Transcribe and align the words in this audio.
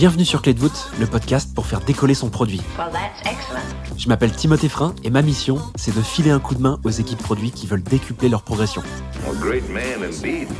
Bienvenue 0.00 0.24
sur 0.24 0.40
Clé 0.40 0.54
de 0.54 0.58
voûte, 0.58 0.88
le 0.98 1.06
podcast 1.06 1.54
pour 1.54 1.66
faire 1.66 1.80
décoller 1.80 2.14
son 2.14 2.30
produit. 2.30 2.62
Je 3.98 4.08
m'appelle 4.08 4.32
Timothée 4.32 4.70
Frein 4.70 4.94
et 5.04 5.10
ma 5.10 5.20
mission, 5.20 5.58
c'est 5.74 5.94
de 5.94 6.00
filer 6.00 6.30
un 6.30 6.38
coup 6.38 6.54
de 6.54 6.62
main 6.62 6.80
aux 6.84 6.90
équipes 6.90 7.22
produits 7.22 7.50
qui 7.50 7.66
veulent 7.66 7.82
décupler 7.82 8.30
leur 8.30 8.42
progression. 8.42 8.82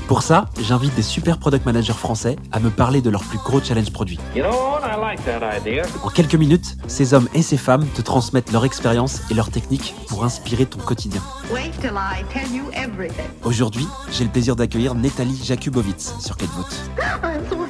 Pour 0.08 0.20
ça, 0.20 0.50
j'invite 0.60 0.94
des 0.94 1.00
super 1.00 1.38
product 1.38 1.64
managers 1.64 1.94
français 1.94 2.36
à 2.52 2.60
me 2.60 2.68
parler 2.68 3.00
de 3.00 3.08
leurs 3.08 3.24
plus 3.24 3.38
gros 3.38 3.62
challenges 3.62 3.92
produits. 3.92 4.18
En 6.02 6.08
quelques 6.10 6.34
minutes, 6.34 6.76
ces 6.86 7.14
hommes 7.14 7.30
et 7.32 7.40
ces 7.40 7.56
femmes 7.56 7.86
te 7.94 8.02
transmettent 8.02 8.52
leur 8.52 8.66
expérience 8.66 9.22
et 9.30 9.34
leurs 9.34 9.50
techniques 9.50 9.94
pour 10.08 10.22
inspirer 10.22 10.66
ton 10.66 10.80
quotidien. 10.80 11.22
Aujourd'hui, 13.44 13.88
j'ai 14.12 14.24
le 14.24 14.30
plaisir 14.30 14.54
d'accueillir 14.54 14.94
Netali 14.94 15.42
Jakubowicz 15.42 16.12
sur 16.20 16.36
Clé 16.36 16.46
de 16.46 16.52
voûte. 16.52 16.76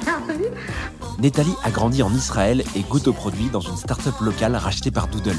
Netali 1.21 1.53
a 1.63 1.69
grandi 1.69 2.01
en 2.01 2.11
Israël 2.15 2.63
et 2.75 2.81
goûte 2.81 3.07
aux 3.07 3.13
produits 3.13 3.49
dans 3.49 3.59
une 3.59 3.77
start-up 3.77 4.15
locale 4.21 4.55
rachetée 4.55 4.89
par 4.89 5.07
Doodle. 5.07 5.37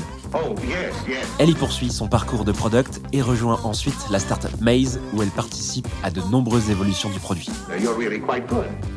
Elle 1.41 1.51
y 1.51 1.55
poursuit 1.55 1.91
son 1.91 2.07
parcours 2.07 2.45
de 2.45 2.53
product 2.53 3.01
et 3.13 3.21
rejoint 3.21 3.59
ensuite 3.65 4.09
la 4.09 4.21
start-up 4.21 4.53
Maze 4.61 5.01
où 5.13 5.23
elle 5.23 5.31
participe 5.31 5.89
à 6.05 6.13
de 6.13 6.21
nombreuses 6.21 6.71
évolutions 6.71 7.11
du 7.11 7.19
produit. 7.19 7.49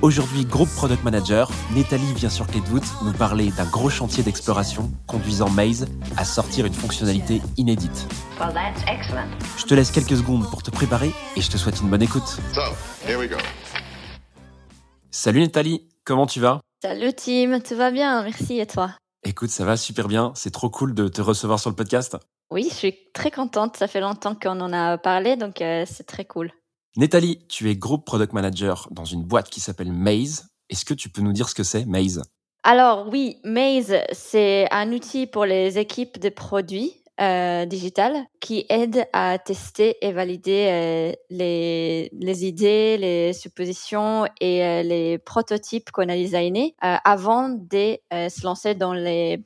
Aujourd'hui, 0.03 0.45
groupe 0.45 0.69
product 0.75 1.03
manager, 1.03 1.49
Netali 1.73 2.13
vient 2.13 2.29
sur 2.29 2.45
Clé 2.45 2.61
de 2.61 2.67
voûte 2.67 2.85
nous 3.03 3.13
parler 3.13 3.49
d'un 3.57 3.65
gros 3.65 3.89
chantier 3.89 4.21
d'exploration 4.21 4.91
conduisant 5.07 5.49
Maze 5.49 5.87
à 6.17 6.23
sortir 6.23 6.67
une 6.67 6.73
fonctionnalité 6.73 7.41
inédite. 7.57 8.07
Je 9.57 9.65
te 9.65 9.73
laisse 9.73 9.89
quelques 9.89 10.17
secondes 10.17 10.47
pour 10.51 10.61
te 10.61 10.69
préparer 10.69 11.11
et 11.35 11.41
je 11.41 11.49
te 11.49 11.57
souhaite 11.57 11.81
une 11.81 11.89
bonne 11.89 12.03
écoute. 12.03 12.37
Salut 15.09 15.39
Netali, 15.39 15.87
comment 16.03 16.27
tu 16.27 16.39
vas? 16.39 16.61
Salut 16.87 17.13
Tim, 17.13 17.61
tout 17.61 17.75
va 17.75 17.89
bien, 17.89 18.21
merci 18.21 18.59
et 18.59 18.67
toi? 18.67 18.91
Écoute, 19.23 19.49
ça 19.49 19.65
va 19.65 19.75
super 19.75 20.07
bien, 20.07 20.31
c'est 20.35 20.51
trop 20.51 20.69
cool 20.69 20.93
de 20.93 21.07
te 21.07 21.19
recevoir 21.19 21.59
sur 21.59 21.71
le 21.71 21.75
podcast. 21.75 22.15
Oui, 22.51 22.67
je 22.69 22.75
suis 22.75 22.95
très 23.11 23.31
contente, 23.31 23.75
ça 23.75 23.87
fait 23.87 24.01
longtemps 24.01 24.35
qu'on 24.35 24.61
en 24.61 24.71
a 24.71 24.99
parlé, 24.99 25.35
donc 25.35 25.63
euh, 25.63 25.83
c'est 25.87 26.03
très 26.03 26.25
cool. 26.25 26.51
Netali, 26.95 27.39
tu 27.47 27.71
es 27.71 27.75
groupe 27.75 28.05
product 28.05 28.33
manager 28.33 28.87
dans 28.91 29.03
une 29.03 29.23
boîte 29.23 29.49
qui 29.49 29.61
s'appelle 29.61 29.91
Maze. 29.91 30.49
Est-ce 30.69 30.85
que 30.85 30.93
tu 30.93 31.09
peux 31.09 31.23
nous 31.23 31.33
dire 31.33 31.49
ce 31.49 31.55
que 31.55 31.63
c'est, 31.63 31.85
Maze? 31.85 32.21
Alors 32.61 33.07
oui, 33.07 33.39
Maze, 33.43 33.95
c'est 34.11 34.67
un 34.71 34.91
outil 34.91 35.25
pour 35.25 35.45
les 35.45 35.79
équipes 35.79 36.19
de 36.19 36.29
produits 36.29 36.93
euh, 37.21 37.65
digital 37.65 38.25
qui 38.39 38.65
aide 38.69 39.07
à 39.13 39.37
tester 39.39 39.95
et 40.05 40.11
valider 40.11 40.67
euh, 40.69 41.13
les, 41.29 42.09
les, 42.11 42.45
idées, 42.45 42.97
les 42.97 43.33
suppositions 43.33 44.25
et 44.41 44.63
euh, 44.65 44.83
les 44.83 45.17
prototypes 45.17 45.91
qu'on 45.91 46.09
a 46.09 46.15
designés 46.15 46.75
euh, 46.83 46.97
avant 47.05 47.49
de 47.49 47.97
euh, 48.13 48.29
se 48.29 48.43
lancer 48.43 48.75
dans 48.75 48.93
les 48.93 49.43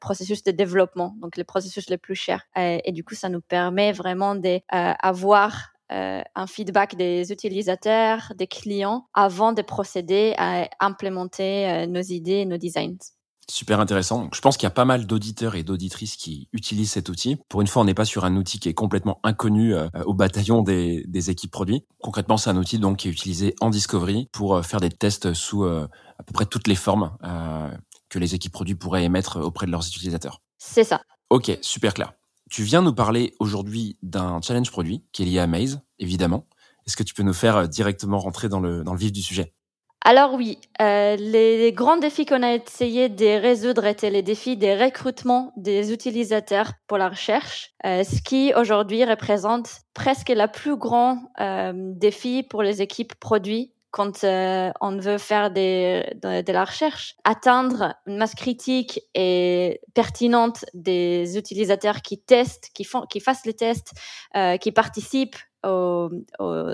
processus 0.00 0.42
de 0.44 0.50
développement, 0.50 1.14
donc 1.20 1.36
les 1.36 1.44
processus 1.44 1.90
les 1.90 1.98
plus 1.98 2.14
chers. 2.14 2.46
et 2.56 2.90
du 2.90 3.04
coup, 3.04 3.14
ça 3.14 3.28
nous 3.28 3.42
permet 3.42 3.92
vraiment 3.92 4.34
d'avoir 4.34 5.74
un 5.90 6.46
feedback 6.46 6.96
des 6.96 7.30
utilisateurs, 7.32 8.32
des 8.34 8.46
clients, 8.46 9.08
avant 9.12 9.52
de 9.52 9.60
procéder 9.60 10.32
à 10.38 10.70
implémenter 10.80 11.86
nos 11.86 12.00
idées, 12.00 12.46
nos 12.46 12.56
designs. 12.56 13.17
Super 13.50 13.80
intéressant. 13.80 14.28
je 14.34 14.40
pense 14.42 14.58
qu'il 14.58 14.66
y 14.66 14.66
a 14.66 14.70
pas 14.70 14.84
mal 14.84 15.06
d'auditeurs 15.06 15.54
et 15.54 15.62
d'auditrices 15.62 16.16
qui 16.16 16.48
utilisent 16.52 16.92
cet 16.92 17.08
outil. 17.08 17.38
Pour 17.48 17.62
une 17.62 17.66
fois, 17.66 17.80
on 17.80 17.86
n'est 17.86 17.94
pas 17.94 18.04
sur 18.04 18.26
un 18.26 18.36
outil 18.36 18.60
qui 18.60 18.68
est 18.68 18.74
complètement 18.74 19.20
inconnu 19.22 19.74
euh, 19.74 19.88
au 20.04 20.12
bataillon 20.12 20.62
des, 20.62 21.04
des, 21.08 21.30
équipes 21.30 21.50
produits. 21.50 21.86
Concrètement, 22.02 22.36
c'est 22.36 22.50
un 22.50 22.56
outil 22.58 22.78
donc 22.78 22.98
qui 22.98 23.08
est 23.08 23.10
utilisé 23.10 23.54
en 23.60 23.70
discovery 23.70 24.28
pour 24.32 24.56
euh, 24.56 24.62
faire 24.62 24.80
des 24.80 24.90
tests 24.90 25.32
sous 25.32 25.64
euh, 25.64 25.88
à 26.18 26.22
peu 26.24 26.32
près 26.34 26.44
toutes 26.44 26.66
les 26.66 26.74
formes 26.74 27.16
que 28.10 28.18
les 28.18 28.34
équipes 28.34 28.52
produits 28.52 28.74
pourraient 28.74 29.04
émettre 29.04 29.38
auprès 29.38 29.66
de 29.66 29.70
leurs 29.70 29.86
utilisateurs. 29.86 30.42
C'est 30.58 30.84
ça. 30.84 31.02
Ok, 31.30 31.56
super 31.62 31.94
clair. 31.94 32.12
Tu 32.50 32.62
viens 32.62 32.82
nous 32.82 32.94
parler 32.94 33.34
aujourd'hui 33.38 33.98
d'un 34.02 34.40
challenge 34.42 34.70
produit 34.70 35.04
qui 35.12 35.22
est 35.22 35.26
lié 35.26 35.38
à 35.38 35.46
Maze, 35.46 35.80
évidemment. 35.98 36.46
Est-ce 36.86 36.96
que 36.96 37.02
tu 37.02 37.14
peux 37.14 37.22
nous 37.22 37.34
faire 37.34 37.68
directement 37.68 38.18
rentrer 38.18 38.48
dans 38.48 38.60
le, 38.60 38.82
dans 38.82 38.92
le 38.92 38.98
vif 38.98 39.12
du 39.12 39.22
sujet? 39.22 39.54
Alors 40.02 40.34
oui, 40.34 40.58
euh, 40.80 41.16
les 41.16 41.72
grands 41.72 41.96
défis 41.96 42.24
qu'on 42.24 42.42
a 42.42 42.54
essayé 42.54 43.08
de 43.08 43.40
résoudre 43.40 43.84
étaient 43.84 44.10
les 44.10 44.22
défis 44.22 44.56
des 44.56 44.76
recrutements 44.76 45.52
des 45.56 45.92
utilisateurs 45.92 46.72
pour 46.86 46.98
la 46.98 47.08
recherche, 47.08 47.72
euh, 47.84 48.04
ce 48.04 48.22
qui 48.22 48.52
aujourd'hui 48.54 49.04
représente 49.04 49.68
presque 49.94 50.28
la 50.28 50.46
plus 50.48 50.76
grand 50.76 51.30
euh, 51.40 51.72
défi 51.74 52.42
pour 52.42 52.62
les 52.62 52.80
équipes 52.80 53.14
produits 53.16 53.72
quand 53.90 54.22
euh, 54.24 54.70
on 54.80 54.98
veut 54.98 55.18
faire 55.18 55.50
des, 55.50 56.04
de, 56.22 56.42
de, 56.42 56.52
la 56.52 56.64
recherche, 56.64 57.16
atteindre 57.24 57.94
une 58.06 58.18
masse 58.18 58.34
critique 58.34 59.00
et 59.14 59.80
pertinente 59.94 60.64
des 60.74 61.38
utilisateurs 61.38 62.02
qui 62.02 62.20
testent, 62.20 62.70
qui 62.74 62.84
font, 62.84 63.06
qui 63.06 63.20
fassent 63.20 63.46
les 63.46 63.54
tests, 63.54 63.92
euh, 64.36 64.56
qui 64.58 64.72
participent 64.72 65.36
au, 65.64 66.10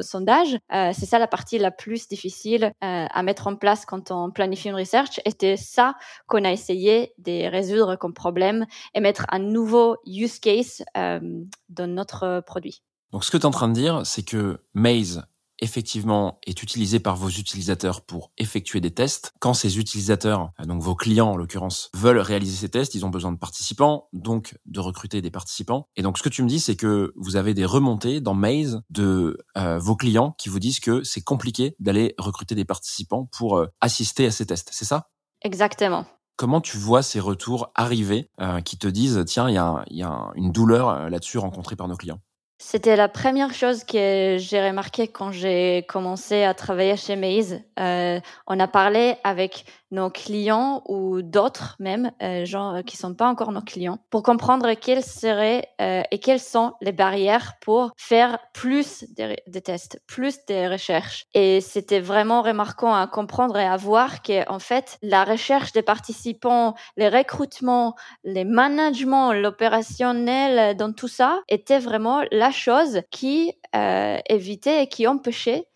sondage. 0.03 0.59
Euh, 0.73 0.93
c'est 0.93 1.07
ça 1.07 1.19
la 1.19 1.27
partie 1.27 1.59
la 1.59 1.71
plus 1.71 2.09
difficile 2.09 2.65
euh, 2.65 3.07
à 3.09 3.23
mettre 3.23 3.47
en 3.47 3.57
place 3.57 3.87
quand 3.87 4.11
on 4.11 4.31
planifie 4.31 4.69
une 4.69 4.75
recherche. 4.75 5.21
Et 5.25 5.31
c'est 5.39 5.57
ça 5.57 5.95
qu'on 6.27 6.45
a 6.45 6.53
essayé 6.53 7.13
de 7.19 7.51
résoudre 7.51 7.97
comme 7.97 8.15
problème 8.15 8.67
et 8.95 9.01
mettre 9.01 9.27
un 9.31 9.39
nouveau 9.39 9.97
use 10.07 10.39
case 10.39 10.85
euh, 10.97 11.21
dans 11.69 11.91
notre 11.91 12.43
produit. 12.47 12.83
Donc 13.13 13.25
ce 13.25 13.31
que 13.31 13.37
tu 13.37 13.43
es 13.43 13.47
en 13.47 13.51
train 13.51 13.69
de 13.69 13.75
dire, 13.75 14.03
c'est 14.05 14.25
que 14.25 14.59
Maze 14.75 15.25
effectivement 15.59 16.39
est 16.47 16.63
utilisé 16.63 17.01
par 17.01 17.17
vos 17.17 17.29
utilisateurs 17.29 18.03
pour 18.03 18.33
effectuer 18.39 18.81
des 18.81 18.93
tests. 18.93 19.33
Quand 19.41 19.55
ces 19.55 19.79
utilisateurs, 19.79 20.51
euh, 20.61 20.65
donc 20.65 20.83
vos 20.83 20.95
clients 20.95 21.31
en 21.31 21.37
l'occurrence, 21.37 21.91
veulent 21.95 22.19
réaliser 22.19 22.57
ces 22.57 22.69
tests, 22.69 22.95
ils 22.95 23.07
ont 23.07 23.11
besoin 23.11 23.33
de 23.33 23.39
participants, 23.39 24.09
donc 24.13 24.57
de 24.67 24.81
recruter 24.81 25.23
des 25.23 25.31
participants. 25.31 25.89
Et 25.97 26.03
donc 26.03 26.19
ce 26.19 26.23
que 26.23 26.29
tu 26.29 26.43
me 26.43 26.49
dis, 26.49 26.61
c'est 26.61 26.77
que 26.77 27.13
vous 27.17 27.37
avez 27.37 27.55
des 27.55 27.65
remontées 27.65 28.21
dans 28.21 28.35
Maze 28.35 28.83
de 28.91 29.39
euh, 29.57 29.79
vos 29.79 29.97
clients 29.97 30.35
qui 30.39 30.49
vous 30.49 30.59
disent 30.59 30.81
que 30.81 31.03
c'est 31.03 31.23
compliqué 31.23 31.77
d'aller 31.79 32.15
recruter 32.19 32.55
des 32.55 32.65
participants 32.65 33.29
pour 33.37 33.59
euh, 33.59 33.67
assister 33.81 34.27
à 34.27 34.31
ces 34.31 34.47
tests. 34.47 34.71
C'est 34.73 34.85
ça? 34.85 35.11
Exactement. 35.43 36.07
Comment 36.37 36.61
tu 36.61 36.77
vois 36.77 37.03
ces 37.03 37.21
retours 37.21 37.71
arriver 37.77 38.29
qui 38.65 38.77
te 38.77 38.89
disent 38.89 39.23
tiens 39.25 39.49
il 39.49 39.55
y 39.55 39.59
a, 39.59 39.85
y 39.89 40.03
a 40.03 40.33
une 40.35 40.51
douleur 40.51 41.09
là-dessus 41.09 41.39
rencontrée 41.39 41.77
par 41.77 41.87
nos 41.87 41.97
clients? 41.97 42.19
C'était 42.67 42.97
la 42.97 43.09
première 43.09 43.53
chose 43.53 43.85
que 43.85 44.37
j'ai 44.39 44.67
remarqué 44.67 45.07
quand 45.07 45.31
j'ai 45.33 45.85
commencé 45.87 46.45
à 46.45 46.55
travailler 46.55 46.97
chez 46.97 47.15
Maze. 47.15 47.61
Euh, 47.79 48.19
on 48.47 48.59
a 48.59 48.67
parlé 48.67 49.17
avec 49.23 49.67
nos 49.91 50.09
clients 50.11 50.83
ou 50.87 51.21
d'autres 51.21 51.77
même, 51.79 52.11
euh, 52.23 52.45
gens 52.47 52.83
qui 52.83 52.97
sont 52.97 53.15
pas 53.15 53.29
encore 53.29 53.53
nos 53.53 53.61
clients, 53.61 53.99
pour 54.11 54.23
comprendre 54.23 54.73
quelles 54.75 55.05
seraient 55.05 55.69
euh, 55.81 56.03
et 56.11 56.19
quelles 56.19 56.41
sont 56.41 56.73
les 56.81 56.91
barrières 56.91 57.53
pour 57.61 57.93
faire 57.97 58.39
plus 58.55 59.05
de, 59.15 59.59
tests, 59.61 60.01
plus 60.07 60.39
de 60.49 60.71
recherches. 60.73 61.27
Et 61.35 61.61
c'était 61.61 62.01
vraiment 62.01 62.41
remarquant 62.41 62.95
à 62.95 63.07
comprendre 63.07 63.59
et 63.59 63.67
à 63.67 63.77
voir 63.77 64.23
que 64.23 64.51
en 64.51 64.59
fait 64.59 64.99
la 65.03 65.23
recherche 65.23 65.73
des 65.73 65.83
participants, 65.83 66.75
les 66.97 67.11
recrutements, 67.11 67.95
les 68.25 68.45
managements, 68.45 69.33
l'opérationnel, 69.35 70.77
dans 70.77 70.93
tout 70.93 71.09
ça 71.09 71.41
était 71.49 71.79
vraiment 71.79 72.23
la 72.33 72.51
chose 72.55 73.03
qui 73.11 73.53
euh, 73.75 74.19
évitait 74.29 74.85
et 74.85 74.89
qui 74.89 75.07
empêchait 75.07 75.67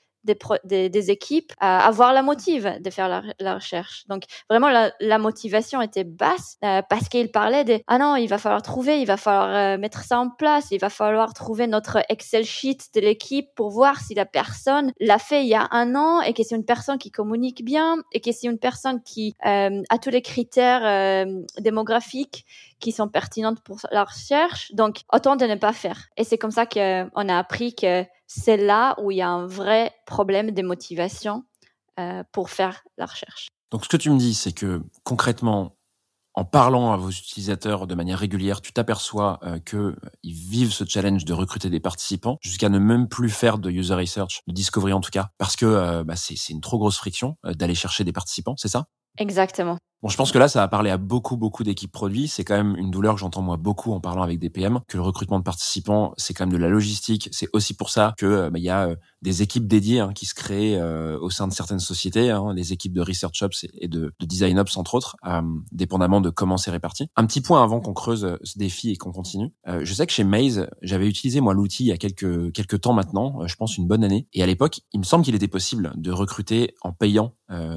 des, 0.65 0.89
des, 0.89 1.11
équipes 1.11 1.53
à 1.59 1.87
avoir 1.87 2.13
la 2.13 2.23
motive 2.23 2.79
de 2.81 2.91
faire 2.91 3.09
la, 3.09 3.55
recherche. 3.55 4.05
Donc 4.09 4.25
vraiment 4.49 4.69
la, 4.69 5.19
motivation 5.19 5.81
était 5.81 6.05
basse 6.05 6.57
euh, 6.65 6.83
parce 6.89 7.09
qu'il 7.09 7.31
parlait 7.31 7.65
de 7.65 7.81
ah 7.87 7.99
non 7.99 8.17
il 8.17 8.29
va 8.29 8.39
falloir 8.39 8.63
trouver, 8.63 9.01
il 9.01 9.07
va 9.07 9.17
falloir 9.17 9.55
euh, 9.55 9.79
mettre 9.79 10.03
ça 10.05 10.19
en 10.19 10.31
place, 10.31 10.69
il 10.71 10.79
va 10.79 10.91
falloir 10.91 11.35
trouver 11.35 11.67
notre 11.67 11.99
Excel 12.09 12.45
sheet 12.45 12.79
de 12.95 13.01
l'équipe 13.01 13.49
pour 13.57 13.71
voir 13.71 14.01
si 14.01 14.15
la 14.15 14.27
personne 14.27 14.93
l'a 15.01 15.19
fait 15.19 15.43
il 15.43 15.49
y 15.49 15.55
a 15.55 15.69
un 15.71 15.95
an 15.95 16.21
et 16.21 16.35
que 16.35 16.43
c'est 16.43 16.57
une 16.57 16.65
personne 16.65 16.99
qui 16.99 17.11
communique 17.11 17.65
bien 17.65 17.97
et 18.13 18.21
que 18.21 18.31
c'est 18.33 18.47
une 18.47 18.59
personne 18.59 19.03
qui 19.03 19.35
euh, 19.47 19.83
a 19.89 19.99
tous 19.99 20.11
les 20.11 20.23
critères 20.23 21.27
démographiques 21.59 22.45
qui 22.81 22.93
sont 22.93 23.09
pertinentes 23.09 23.61
pour 23.61 23.79
la 23.91 24.05
recherche. 24.05 24.73
Donc 24.73 25.03
autant 25.13 25.37
de 25.37 25.45
ne 25.45 25.55
pas 25.55 25.73
faire. 25.73 26.09
Et 26.17 26.25
c'est 26.25 26.39
comme 26.39 26.51
ça 26.51 26.67
qu'on 26.67 27.29
a 27.29 27.39
appris 27.39 27.75
que 27.75 28.05
c'est 28.27 28.57
là 28.57 28.95
où 29.01 29.11
il 29.11 29.19
y 29.19 29.23
a 29.23 29.29
un 29.29 29.47
vrai 29.47 29.93
problème 30.07 30.51
de 30.51 30.63
motivation 30.63 31.45
euh, 31.99 32.23
pour 32.33 32.51
faire 32.51 32.83
la 32.97 33.07
recherche. 33.07 33.49
Donc 33.71 33.85
ce 33.85 33.89
que 33.89 33.97
tu 33.97 34.11
me 34.11 34.19
dis, 34.19 34.35
c'est 34.35 34.53
que 34.53 34.83
concrètement, 35.05 35.79
en 36.39 36.45
parlant 36.45 36.93
à 36.93 36.97
vos 36.97 37.11
utilisateurs 37.11 37.89
de 37.89 37.95
manière 37.97 38.21
régulière, 38.21 38.61
tu 38.61 38.73
t'aperçois 38.73 39.41
euh, 39.43 39.59
qu'ils 39.59 39.97
vivent 40.33 40.73
ce 40.73 40.85
challenge 40.87 41.25
de 41.25 41.33
recruter 41.33 41.69
des 41.69 41.81
participants 41.81 42.39
jusqu'à 42.41 42.69
ne 42.69 42.79
même 42.79 43.09
plus 43.09 43.29
faire 43.29 43.59
de 43.59 43.71
user 43.71 43.95
research, 43.95 44.43
de 44.47 44.53
discovery 44.53 44.93
en 44.93 45.01
tout 45.01 45.11
cas, 45.11 45.31
parce 45.39 45.57
que 45.57 45.67
euh, 45.67 46.05
bah, 46.05 46.15
c'est 46.15 46.37
une 46.51 46.61
trop 46.61 46.79
grosse 46.79 46.97
friction 46.97 47.37
euh, 47.45 47.55
d'aller 47.55 47.75
chercher 47.75 48.05
des 48.05 48.13
participants, 48.13 48.55
c'est 48.57 48.69
ça? 48.69 48.87
Exactement. 49.19 49.79
Bon, 50.01 50.09
je 50.09 50.17
pense 50.17 50.31
que 50.31 50.39
là, 50.39 50.47
ça 50.47 50.61
va 50.61 50.69
parler 50.69 50.91
à 50.91 50.97
beaucoup, 50.97 51.37
beaucoup 51.37 51.65
d'équipes 51.65 51.91
produits. 51.91 52.29
C'est 52.29 52.45
quand 52.45 52.57
même 52.57 52.77
une 52.77 52.93
douleur 52.93 53.15
que 53.15 53.21
j'entends 53.21 53.43
moi 53.43 53.57
beaucoup 53.57 53.93
en 53.93 53.99
parlant 53.99 54.23
avec 54.23 54.39
des 54.39 54.49
PM, 54.49 54.79
que 54.87 54.97
le 54.97 55.03
recrutement 55.03 55.41
de 55.41 55.45
participants, 55.45 56.15
c'est 56.17 56.35
quand 56.35 56.47
même 56.47 56.53
de 56.53 56.59
la 56.59 56.69
logistique. 56.69 57.29
C'est 57.33 57.49
aussi 57.53 57.75
pour 57.75 57.91
ça 57.91 58.15
que 58.17 58.27
euh, 58.27 58.51
bah, 58.51 58.61
il 58.61 58.65
y 58.65 58.71
a 58.71 58.91
euh, 58.91 58.97
des 59.23 59.43
équipes 59.43 59.67
dédiées 59.67 59.99
hein, 59.99 60.13
qui 60.15 60.25
se 60.27 60.35
créent 60.35 60.77
euh, 60.77 61.19
au 61.19 61.31
sein 61.31 61.49
de 61.49 61.53
certaines 61.53 61.81
sociétés, 61.81 62.31
hein, 62.31 62.55
les 62.55 62.73
équipes 62.73 62.93
de 62.93 63.01
research 63.01 63.43
ops 63.43 63.67
et 63.75 63.89
de, 63.89 64.13
de 64.21 64.27
design 64.27 64.61
ops 64.61 64.77
entre 64.77 64.95
autres, 64.95 65.17
dépendamment 65.73 66.21
de 66.21 66.31
comment 66.31 66.59
c'est 66.59 66.71
réparti. 66.71 67.09
Un 67.17 67.27
petit 67.27 67.41
point 67.41 67.65
avant 67.65 67.81
qu'on 67.81 67.93
creuse 67.93 68.39
ce 68.43 68.59
défi 68.59 68.91
et 68.91 68.97
qu'on 68.97 69.11
continue. 69.11 69.51
je 69.67 69.95
sais 69.95 70.07
que 70.07 70.13
chez 70.13 70.25
Maze, 70.25 70.69
j'avais 70.83 71.09
utilisé 71.09 71.41
moi 71.41 71.55
l'outil 71.55 71.85
il 71.85 71.89
y 71.89 71.93
a 71.93 71.97
quelques 71.97 72.53
quelques 72.53 72.81
temps 72.81 72.93
maintenant, 72.93 73.47
je 73.47 73.55
pense 73.57 73.77
une 73.77 73.89
bonne 73.89 74.05
année. 74.05 74.29
Et 74.33 74.43
à 74.43 74.47
l'époque, 74.47 74.81
il 74.93 75.01
me 75.01 75.05
semble 75.05 75.25
qu'il 75.25 75.35
était 75.35 75.49
possible 75.49 75.93
de 75.97 76.13
recruter 76.13 76.75
en 76.83 76.93
payant 76.93 77.35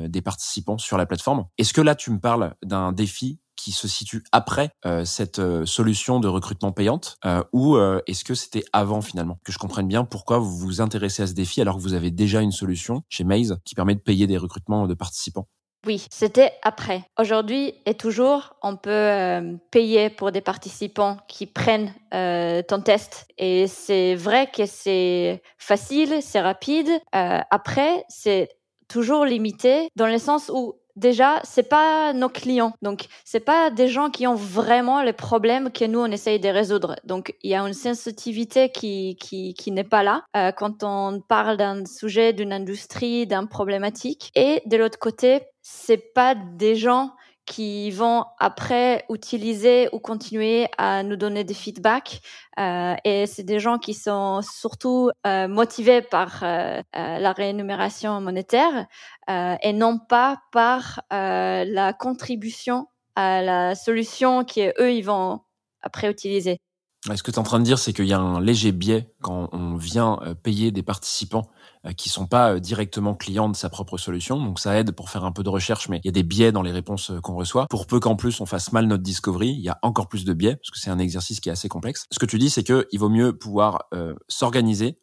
des 0.08 0.22
participants 0.22 0.78
sur 0.78 0.98
la 0.98 1.06
plateforme. 1.06 1.46
Est-ce 1.58 1.74
que 1.74 1.82
là, 1.82 1.96
tu 1.96 2.11
me 2.12 2.20
parles 2.20 2.56
d'un 2.64 2.92
défi 2.92 3.40
qui 3.62 3.72
se 3.72 3.88
situe 3.88 4.24
après 4.32 4.72
euh, 4.86 5.06
cette 5.06 5.40
euh, 5.40 5.66
solution 5.66 6.20
de 6.20 6.28
recrutement 6.28 6.72
payante 6.72 7.18
euh, 7.26 7.44
ou 7.54 7.78
est-ce 8.08 8.24
que 8.24 8.34
c'était 8.34 8.64
avant 8.74 9.02
finalement? 9.02 9.40
Que 9.44 9.52
je 9.52 9.58
comprenne 9.58 9.88
bien 9.88 10.04
pourquoi 10.04 10.40
vous 10.40 10.58
vous 10.58 10.82
intéressez 10.82 11.24
à 11.24 11.28
ce 11.28 11.34
défi 11.34 11.62
alors 11.62 11.78
que 11.78 11.82
vous 11.82 11.94
avez 11.94 12.12
déjà 12.12 12.42
une 12.42 12.52
solution 12.52 13.04
chez 13.10 13.24
Maze 13.24 13.60
qui 13.66 13.76
permet 13.76 13.96
de 13.96 14.00
payer 14.00 14.28
des 14.28 14.38
recrutements 14.38 14.88
de 14.88 14.94
participants? 14.94 15.48
Oui, 15.86 16.06
c'était 16.12 16.52
après. 16.62 17.04
Aujourd'hui 17.20 17.74
et 17.86 17.96
toujours, 17.96 18.54
on 18.62 18.76
peut 18.76 19.58
payer 19.72 20.12
pour 20.12 20.32
des 20.32 20.42
participants 20.42 21.18
qui 21.28 21.48
prennent 21.48 21.92
ton 22.12 22.82
test. 22.82 23.26
Et 23.40 23.66
c'est 23.68 24.14
vrai 24.14 24.50
que 24.52 24.68
c'est 24.68 25.42
facile, 25.58 26.20
c'est 26.22 26.42
rapide. 26.42 26.90
après, 27.12 28.06
c'est 28.10 28.50
toujours 28.88 29.26
limité 29.26 29.88
dans 29.96 30.08
le 30.08 30.20
sens 30.20 30.52
où 30.54 30.76
déjà, 30.96 31.40
c'est 31.44 31.70
pas 31.70 32.14
nos 32.14 32.30
clients. 32.30 32.74
Donc, 32.82 33.06
c'est 33.26 33.40
pas 33.40 33.70
des 33.70 33.88
gens 33.88 34.10
qui 34.10 34.28
ont 34.28 34.36
vraiment 34.36 35.02
les 35.02 35.14
problèmes 35.14 35.72
que 35.72 35.86
nous, 35.86 36.00
on 36.00 36.12
essaye 36.12 36.40
de 36.40 36.50
résoudre. 36.50 36.96
Donc, 37.04 37.36
il 37.42 37.52
y 37.52 37.56
a 37.56 37.62
une 37.62 37.74
sensitivité 37.74 38.70
qui, 38.70 39.18
qui, 39.20 39.54
qui 39.54 39.72
n'est 39.72 39.84
pas 39.84 40.04
là 40.04 40.24
euh, 40.36 40.52
quand 40.52 40.84
on 40.84 41.22
parle 41.22 41.58
d'un 41.58 41.86
sujet, 41.86 42.34
d'une 42.34 42.54
industrie, 42.54 43.28
d'un 43.28 43.46
problématique. 43.46 44.32
Et 44.36 44.62
de 44.66 44.78
l'autre 44.78 45.00
côté, 45.00 45.42
c'est 45.62 46.14
pas 46.14 46.36
des 46.36 46.76
gens 46.76 47.12
qui 47.52 47.92
vont 47.92 48.24
après 48.40 49.04
utiliser 49.10 49.90
ou 49.92 50.00
continuer 50.00 50.68
à 50.78 51.04
nous 51.04 51.18
donner 51.18 51.44
des 51.44 51.54
feedbacks. 51.54 52.22
Euh, 52.58 52.96
et 53.04 53.28
c'est 53.28 53.44
des 53.44 53.60
gens 53.60 53.78
qui 53.78 53.94
sont 53.94 54.40
surtout 54.42 55.12
euh, 55.28 55.50
motivés 55.50 56.02
par 56.02 56.44
euh, 56.44 56.82
la 56.94 57.34
rémunération 57.34 58.22
monétaire 58.22 58.88
et 59.28 59.74
non 59.74 59.98
pas 59.98 60.42
par 60.52 61.02
la 61.10 61.94
contribution 61.94 62.88
à 63.16 63.42
la 63.42 63.76
solution 63.76 64.44
qu'eux, 64.46 64.94
ils 64.94 65.04
vont 65.04 65.42
après 65.82 66.10
utiliser. 66.10 66.58
Ce 67.04 67.24
que 67.24 67.32
tu 67.32 67.36
es 67.36 67.40
en 67.40 67.44
train 67.44 67.60
de 67.60 67.64
dire, 67.64 67.80
c'est 67.80 67.94
qu'il 67.94 68.06
y 68.06 68.14
a 68.14 68.20
un 68.20 68.40
léger 68.40 68.72
biais 68.72 69.12
quand 69.22 69.50
on 69.54 69.76
vient 69.76 70.20
payer 70.44 70.72
des 70.72 70.84
participants 70.84 71.50
euh, 71.88 71.94
qui 71.94 72.10
sont 72.10 72.28
pas 72.28 72.54
euh, 72.54 72.60
directement 72.60 73.16
clients 73.16 73.50
de 73.50 73.56
sa 73.56 73.68
propre 73.68 73.98
solution. 73.98 74.40
Donc 74.40 74.60
ça 74.60 74.78
aide 74.78 74.92
pour 74.92 75.10
faire 75.10 75.26
un 75.26 75.32
peu 75.32 75.42
de 75.42 75.50
recherche, 75.50 75.90
mais 75.90 76.00
il 76.04 76.06
y 76.06 76.10
a 76.10 76.12
des 76.12 76.22
biais 76.22 76.52
dans 76.52 76.62
les 76.62 76.72
réponses 76.72 77.10
euh, 77.10 77.20
qu'on 77.22 77.34
reçoit. 77.34 77.66
Pour 77.72 77.88
peu 77.88 78.00
qu'en 78.00 78.16
plus 78.16 78.40
on 78.40 78.46
fasse 78.46 78.72
mal 78.72 78.86
notre 78.86 79.02
discovery, 79.02 79.50
il 79.50 79.62
y 79.62 79.70
a 79.70 79.80
encore 79.82 80.08
plus 80.08 80.24
de 80.24 80.34
biais 80.34 80.58
parce 80.58 80.70
que 80.70 80.78
c'est 80.78 80.92
un 80.92 81.00
exercice 81.00 81.40
qui 81.40 81.50
est 81.50 81.52
assez 81.52 81.70
complexe. 81.70 82.06
Ce 82.12 82.20
que 82.20 82.28
tu 82.28 82.38
dis, 82.38 82.52
c'est 82.52 82.64
que 82.64 82.88
il 82.92 83.00
vaut 83.00 83.10
mieux 83.10 83.36
pouvoir 83.36 83.86
s'organiser 84.28 85.00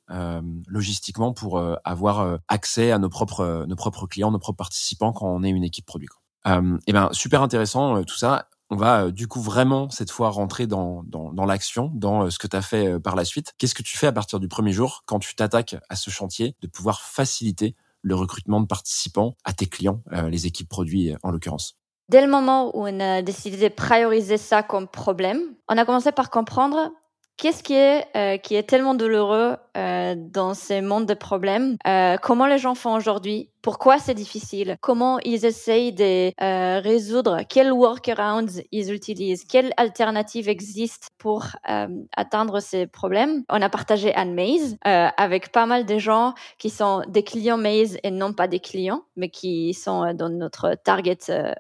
logistiquement 0.69 1.33
pour 1.33 1.61
avoir 1.85 2.39
accès 2.49 2.93
à 2.93 2.99
nos 2.99 3.09
propres 3.09 3.65
nos 3.69 3.77
propres 3.77 4.07
clients, 4.07 4.31
nos 4.31 4.39
propres 4.39 4.59
participants 4.59 5.13
quand 5.13 5.27
on 5.27 5.43
est 5.43 5.51
une 5.51 5.65
équipe 5.65 5.87
produit. 5.87 6.09
Euh, 6.47 6.79
et 6.87 6.93
ben 6.93 7.09
super 7.13 7.43
intéressant 7.43 8.03
tout 8.05 8.17
ça 8.17 8.49
on 8.71 8.77
va 8.77 9.05
euh, 9.05 9.11
du 9.11 9.27
coup 9.27 9.41
vraiment 9.41 9.91
cette 9.91 10.11
fois 10.11 10.31
rentrer 10.31 10.67
dans, 10.67 11.03
dans, 11.05 11.45
l'action, 11.45 11.91
dans 11.95 12.25
euh, 12.25 12.31
ce 12.31 12.39
que 12.39 12.47
tu 12.47 12.57
as 12.57 12.63
fait 12.63 12.87
euh, 12.87 12.99
par 12.99 13.17
la 13.17 13.25
suite. 13.25 13.55
Qu'est-ce 13.59 13.75
que 13.75 13.83
tu 13.83 13.97
fais 13.97 14.07
à 14.07 14.13
partir 14.13 14.41
du 14.41 14.49
premier 14.49 14.73
jour 14.73 15.03
quand 15.07 15.19
tu 15.19 15.35
t'attaques 15.35 15.77
à 15.89 15.97
ce 15.97 16.11
chantier 16.11 16.55
de 16.61 16.67
pouvoir 16.67 17.01
faciliter 17.01 17.75
le 18.03 18.15
recrutement 18.15 18.61
de 18.61 18.67
participants 18.67 19.37
à 19.45 19.53
tes 19.53 19.67
clients, 19.67 20.01
les 20.31 20.47
équipes 20.47 20.69
produits 20.69 21.15
en 21.25 21.33
l'occurrence? 21.33 21.77
Dès 22.09 22.21
le 22.21 22.31
moment 22.31 22.69
où 22.77 22.87
on 22.87 23.01
a 23.01 23.23
décidé 23.23 23.57
de 23.57 23.75
prioriser 23.75 24.37
ça 24.37 24.63
comme 24.63 24.87
problème, 24.87 25.41
on 25.69 25.77
a 25.77 25.85
commencé 25.85 26.13
par 26.13 26.31
comprendre 26.31 26.93
qu'est-ce 27.37 27.65
qui 27.65 27.75
est, 27.75 28.41
qui 28.43 28.55
est 28.55 28.63
tellement 28.63 28.95
douloureux 28.95 29.57
dans 29.75 30.55
ces 30.55 30.81
mondes 30.81 31.07
de 31.07 31.15
problèmes, 31.15 31.77
comment 32.23 32.47
les 32.47 32.59
gens 32.59 32.77
font 32.77 32.95
aujourd'hui, 32.95 33.51
pourquoi 33.69 33.99
c'est 33.99 34.15
difficile, 34.15 34.79
comment 34.81 35.19
ils 35.27 35.45
essayent 35.45 35.93
de 35.93 36.33
euh, 36.43 36.81
résoudre, 36.81 37.43
quels 37.51 37.71
workarounds 37.71 38.63
ils 38.73 38.91
utilisent, 38.95 39.45
quelles 39.45 39.75
alternatives 39.77 40.49
existent 40.49 41.09
pour 41.19 41.45
euh, 41.69 41.87
atteindre 42.17 42.61
ces 42.61 42.87
problèmes? 42.87 43.45
On 43.51 43.61
a 43.61 43.69
partagé 43.69 44.15
un 44.15 44.25
Maze 44.25 44.79
euh, 44.87 45.09
avec 45.19 45.53
pas 45.53 45.67
mal 45.67 45.85
de 45.85 45.99
gens 45.99 46.33
qui 46.57 46.71
sont 46.71 47.03
des 47.09 47.23
clients 47.23 47.59
Maze 47.59 47.99
et 48.03 48.11
non 48.11 48.33
pas 48.33 48.49
des 48.49 48.61
clients, 48.61 49.03
mais 49.17 49.29
qui 49.29 49.75
sont 49.75 50.15
dans 50.15 50.31
notre 50.31 50.75
target 50.83 51.19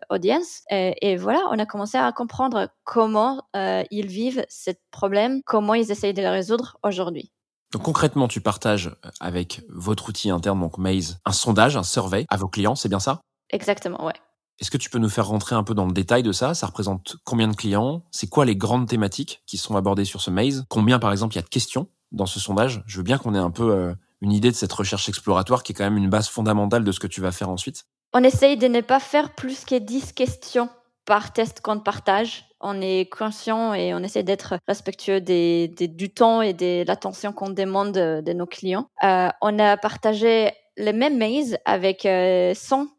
audience. 0.08 0.62
Et, 0.70 1.16
voilà, 1.16 1.42
on 1.50 1.58
a 1.58 1.66
commencé 1.66 1.98
à 1.98 2.10
comprendre 2.12 2.70
comment 2.84 3.42
ils 3.54 4.06
vivent 4.06 4.46
ce 4.48 4.70
problème, 4.90 5.42
comment 5.44 5.74
ils 5.74 5.92
essayent 5.92 6.14
de 6.14 6.22
le 6.22 6.30
résoudre 6.30 6.78
aujourd'hui. 6.82 7.30
Donc 7.72 7.82
concrètement, 7.82 8.28
tu 8.28 8.40
partages 8.40 8.88
euh, 9.04 9.10
avec 9.20 9.62
votre 9.68 10.08
outil 10.08 10.30
interne, 10.30 10.60
donc 10.60 10.78
Maze, 10.78 11.18
un 11.24 11.32
sondage, 11.32 11.76
un 11.76 11.82
survey 11.82 12.24
à 12.30 12.36
vos 12.36 12.48
clients, 12.48 12.74
c'est 12.74 12.88
bien 12.88 13.00
ça? 13.00 13.20
Exactement, 13.50 14.04
ouais. 14.04 14.14
Est-ce 14.58 14.70
que 14.70 14.76
tu 14.76 14.90
peux 14.90 14.98
nous 14.98 15.08
faire 15.08 15.28
rentrer 15.28 15.54
un 15.54 15.62
peu 15.62 15.74
dans 15.74 15.86
le 15.86 15.92
détail 15.92 16.22
de 16.22 16.32
ça? 16.32 16.54
Ça 16.54 16.66
représente 16.66 17.16
combien 17.24 17.46
de 17.46 17.54
clients? 17.54 18.02
C'est 18.10 18.26
quoi 18.26 18.44
les 18.44 18.56
grandes 18.56 18.88
thématiques 18.88 19.42
qui 19.46 19.56
sont 19.56 19.76
abordées 19.76 20.04
sur 20.04 20.20
ce 20.20 20.30
Maze? 20.30 20.64
Combien, 20.68 20.98
par 20.98 21.12
exemple, 21.12 21.34
il 21.34 21.36
y 21.36 21.40
a 21.40 21.42
de 21.42 21.48
questions 21.48 21.88
dans 22.10 22.26
ce 22.26 22.40
sondage? 22.40 22.82
Je 22.86 22.96
veux 22.96 23.04
bien 23.04 23.18
qu'on 23.18 23.34
ait 23.34 23.38
un 23.38 23.52
peu 23.52 23.70
euh, 23.70 23.94
une 24.20 24.32
idée 24.32 24.50
de 24.50 24.56
cette 24.56 24.72
recherche 24.72 25.08
exploratoire 25.08 25.62
qui 25.62 25.72
est 25.72 25.74
quand 25.74 25.84
même 25.84 25.96
une 25.96 26.10
base 26.10 26.28
fondamentale 26.28 26.82
de 26.82 26.90
ce 26.90 26.98
que 26.98 27.06
tu 27.06 27.20
vas 27.20 27.30
faire 27.30 27.50
ensuite. 27.50 27.84
On 28.14 28.24
essaye 28.24 28.56
de 28.56 28.66
ne 28.66 28.80
pas 28.80 29.00
faire 29.00 29.34
plus 29.34 29.64
que 29.64 29.78
10 29.78 30.12
questions 30.14 30.70
par 31.08 31.32
test 31.32 31.62
qu'on 31.62 31.80
partage. 31.80 32.44
On 32.60 32.82
est 32.82 33.10
conscient 33.10 33.72
et 33.72 33.94
on 33.94 34.00
essaie 34.00 34.22
d'être 34.22 34.58
respectueux 34.68 35.22
du 35.22 36.10
temps 36.10 36.42
et 36.42 36.52
de 36.52 36.86
l'attention 36.86 37.32
qu'on 37.32 37.48
demande 37.48 37.92
de, 37.92 38.32
nos 38.34 38.46
clients. 38.46 38.88
Euh, 39.02 39.28
on 39.40 39.58
a 39.58 39.78
partagé 39.78 40.50
les 40.76 40.92
mêmes 40.92 41.16
mails 41.16 41.58
avec 41.64 42.02
100 42.02 42.08
euh, 42.10 42.54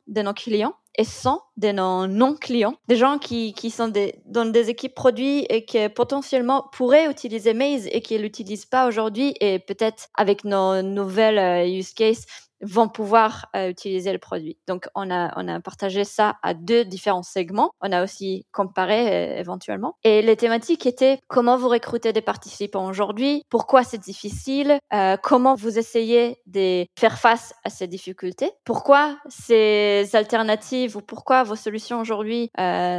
de 0.08 0.22
nos 0.24 0.34
clients 0.34 0.74
et 0.98 1.04
100 1.04 1.40
de 1.58 1.72
nos 1.72 2.08
non-clients, 2.08 2.74
des 2.88 2.96
gens 2.96 3.20
qui, 3.20 3.54
sont 3.70 3.94
dans 4.26 4.52
des 4.52 4.70
équipes 4.70 4.96
produits 4.96 5.46
et 5.50 5.64
qui 5.64 5.88
potentiellement 5.90 6.66
pourraient 6.74 7.10
utiliser 7.10 7.54
Maze 7.54 7.88
et 7.92 8.02
qui 8.02 8.16
ne 8.16 8.24
l'utilisent 8.24 8.66
pas 8.66 8.88
aujourd'hui 8.88 9.36
et 9.40 9.60
peut-être 9.60 10.10
avec 10.16 10.46
nos 10.46 10.82
nouvelles 10.82 11.38
euh, 11.38 11.78
use 11.78 11.94
cases 11.94 12.26
vont 12.62 12.88
pouvoir 12.88 13.48
euh, 13.56 13.70
utiliser 13.70 14.12
le 14.12 14.20
produit. 14.20 14.58
Donc, 14.68 14.88
on 14.96 15.10
a, 15.12 15.34
on 15.38 15.48
a 15.48 15.60
partagé 15.60 16.04
ça 16.04 16.38
à 16.44 16.54
deux 16.54 16.86
différents 16.86 17.24
segments. 17.24 17.72
On 17.82 17.92
a 17.92 18.04
aussi 18.04 18.46
comparé 18.52 19.08
euh, 19.08 19.40
éventuellement. 19.40 19.96
Et 20.04 20.22
les 20.22 20.36
thématiques 20.36 20.86
étaient 20.86 21.20
comment 21.28 21.58
vous 21.58 21.70
recrutez 21.70 22.14
des 22.14 22.22
participants 22.22 22.88
aujourd'hui, 22.88 23.44
pourquoi 23.50 23.84
c'est 23.84 23.98
difficile, 23.98 24.80
euh, 24.94 25.18
comment 25.22 25.56
vous 25.56 25.78
essayez 25.78 26.38
de 26.46 26.86
faire 26.98 27.18
face 27.18 27.54
à 27.64 27.70
ces 27.70 27.88
difficultés, 27.88 28.52
pourquoi 28.66 29.18
ces 29.28 30.10
alternatives 30.14 30.98
ou 30.98 31.02
pourquoi 31.02 31.44
vos 31.44 31.56
solutions 31.56 32.00
aujourd'hui 32.00 32.50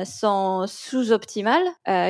sont 0.05 0.65
sous-optimales, 0.67 1.67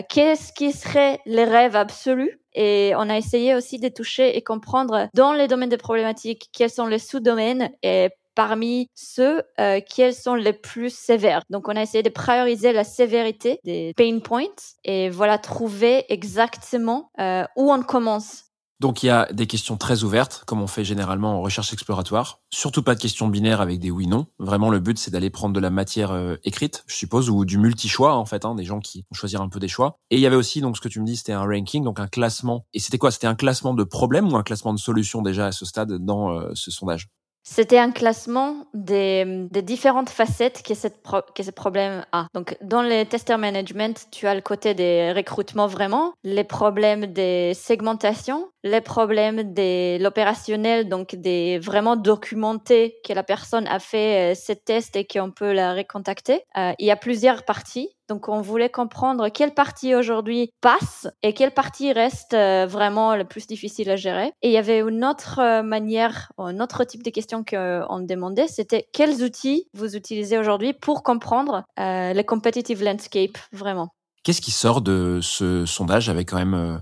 qu'est-ce 0.09 0.53
qui 0.53 0.73
serait 0.73 1.21
les 1.27 1.45
rêves 1.45 1.77
absolus 1.77 2.40
et 2.55 2.93
on 2.97 3.09
a 3.09 3.17
essayé 3.17 3.55
aussi 3.55 3.79
de 3.79 3.89
toucher 3.89 4.37
et 4.37 4.43
comprendre 4.43 5.09
dans 5.15 5.33
les 5.33 5.49
domaines 5.49 5.69
de 5.69 5.77
problématiques 5.77 6.49
quels 6.53 6.71
sont 6.71 6.87
les 6.87 6.99
sous-domaines 6.99 7.71
et 7.83 8.11
parmi 8.35 8.89
ceux 8.95 9.43
euh, 9.61 9.81
quels 9.87 10.15
sont 10.15 10.35
les 10.35 10.53
plus 10.53 10.95
sévères. 10.95 11.43
Donc 11.51 11.69
on 11.69 11.77
a 11.77 11.83
essayé 11.83 12.03
de 12.03 12.09
prioriser 12.09 12.73
la 12.73 12.85
sévérité 12.85 13.59
des 13.65 13.93
pain 13.97 14.19
points 14.21 14.45
et 14.85 15.11
voilà 15.11 15.39
trouver 15.39 16.05
exactement 16.09 17.11
euh, 17.21 17.45
où 17.57 17.73
on 17.73 17.83
commence 17.83 18.45
donc 18.81 19.03
il 19.03 19.07
y 19.07 19.11
a 19.11 19.29
des 19.33 19.47
questions 19.47 19.77
très 19.77 20.03
ouvertes, 20.03 20.43
comme 20.47 20.63
on 20.63 20.67
fait 20.67 20.85
généralement 20.85 21.39
en 21.39 21.43
recherche 21.43 21.73
exploratoire. 21.73 22.41
Surtout 22.51 22.83
pas 22.83 22.95
de 22.95 23.01
questions 23.01 23.29
binaires 23.29 23.61
avec 23.61 23.79
des 23.79 23.91
oui/non. 23.91 24.27
Vraiment, 24.39 24.71
le 24.71 24.81
but 24.81 24.99
c'est 24.99 25.11
d'aller 25.11 25.31
prendre 25.31 25.55
de 25.55 25.61
la 25.61 25.71
matière 25.71 26.13
euh, 26.13 26.37
écrite, 26.45 26.85
je 26.87 26.95
suppose, 26.95 27.29
ou 27.29 27.45
du 27.45 27.59
multi-choix 27.59 28.17
en 28.17 28.25
fait, 28.25 28.45
hein, 28.45 28.55
des 28.55 28.65
gens 28.65 28.81
qui 28.81 29.03
vont 29.03 29.15
choisir 29.15 29.43
un 29.43 29.49
peu 29.49 29.61
des 29.61 29.69
choix. 29.69 29.97
Et 30.11 30.17
il 30.17 30.21
y 30.21 30.27
avait 30.27 30.37
aussi 30.37 30.61
donc 30.61 30.77
ce 30.77 30.81
que 30.81 30.89
tu 30.89 31.01
me 31.01 31.07
dis, 31.07 31.17
c'était 31.17 31.33
un 31.33 31.45
ranking, 31.45 31.85
donc 31.85 32.01
un 32.01 32.09
classement. 32.09 32.65
Et 32.73 32.81
c'était 32.81 32.99
quoi? 32.99 33.11
C'était 33.11 33.27
un 33.27 33.35
classement 33.35 33.75
de 33.75 33.85
problèmes 33.85 34.33
ou 34.33 34.37
un 34.37 34.43
classement 34.43 34.73
de 34.73 34.79
solutions 34.79 35.23
déjà 35.23 35.47
à 35.47 35.53
ce 35.53 35.67
stade 35.67 35.93
dans 35.93 36.31
euh, 36.31 36.51
ce 36.55 36.71
sondage? 36.71 37.09
C'était 37.43 37.79
un 37.79 37.91
classement 37.91 38.67
des, 38.75 39.49
différentes 39.63 40.11
facettes 40.11 40.63
que, 40.63 40.75
cette 40.75 41.03
que 41.35 41.43
ce 41.43 41.51
problème 41.51 42.05
a. 42.13 42.27
Donc, 42.35 42.57
dans 42.61 42.83
le 42.83 43.05
tester 43.05 43.37
management, 43.39 44.09
tu 44.11 44.27
as 44.27 44.35
le 44.35 44.43
côté 44.43 44.75
des 44.75 45.13
recrutements 45.13 45.67
vraiment, 45.67 46.13
les 46.23 46.45
problèmes 46.45 47.07
des 47.07 47.55
segmentations, 47.55 48.49
les 48.63 48.81
problèmes 48.81 49.55
de 49.55 50.03
l'opérationnel, 50.03 50.89
donc 50.89 51.15
des 51.15 51.59
vraiment 51.59 51.97
documentés 51.97 52.97
que 53.07 53.13
la 53.13 53.23
personne 53.23 53.67
a 53.67 53.79
fait 53.79 54.35
ce 54.35 54.53
test 54.53 54.97
et 54.97 55.07
qu'on 55.07 55.31
peut 55.31 55.53
la 55.53 55.75
recontacter. 55.75 56.43
il 56.57 56.87
y 56.87 56.91
a 56.91 56.97
plusieurs 56.97 57.45
parties. 57.45 57.89
Donc, 58.09 58.29
on 58.29 58.41
voulait 58.41 58.71
comprendre 58.71 59.29
quelle 59.29 59.55
partie 59.55 59.95
aujourd'hui 59.95 60.51
passe 60.61 61.07
et 61.23 61.33
quelle 61.33 61.53
partie 61.53 61.93
reste 61.93 62.35
vraiment 62.35 63.15
le 63.15 63.25
plus 63.25 63.47
difficile 63.47 63.89
à 63.91 63.97
gérer. 63.97 64.33
Et 64.43 64.49
il 64.49 64.53
y 64.53 64.57
avait 64.57 64.81
une 64.81 65.05
autre 65.05 65.63
manière, 65.63 66.33
un 66.37 66.59
autre 66.59 66.83
type 66.85 67.05
de 67.05 67.11
questions 67.11 67.45
qu'on 67.45 68.01
demandait, 68.01 68.49
c'était 68.49 68.89
quels 68.93 69.23
outils 69.23 69.69
vous 69.75 69.97
utilisez 69.97 70.39
aujourd'hui 70.39 70.73
pour 70.73 71.03
comprendre 71.03 71.63
le 71.77 72.23
competitive 72.23 72.83
landscape 72.83 73.39
vraiment. 73.53 73.91
Qu'est-ce 74.23 74.43
qui 74.43 74.51
sort 74.51 74.83
de 74.83 75.21
ce 75.23 75.65
sondage 75.65 76.11
avec 76.11 76.29
quand 76.29 76.37
même, 76.37 76.55
euh, 76.55 76.77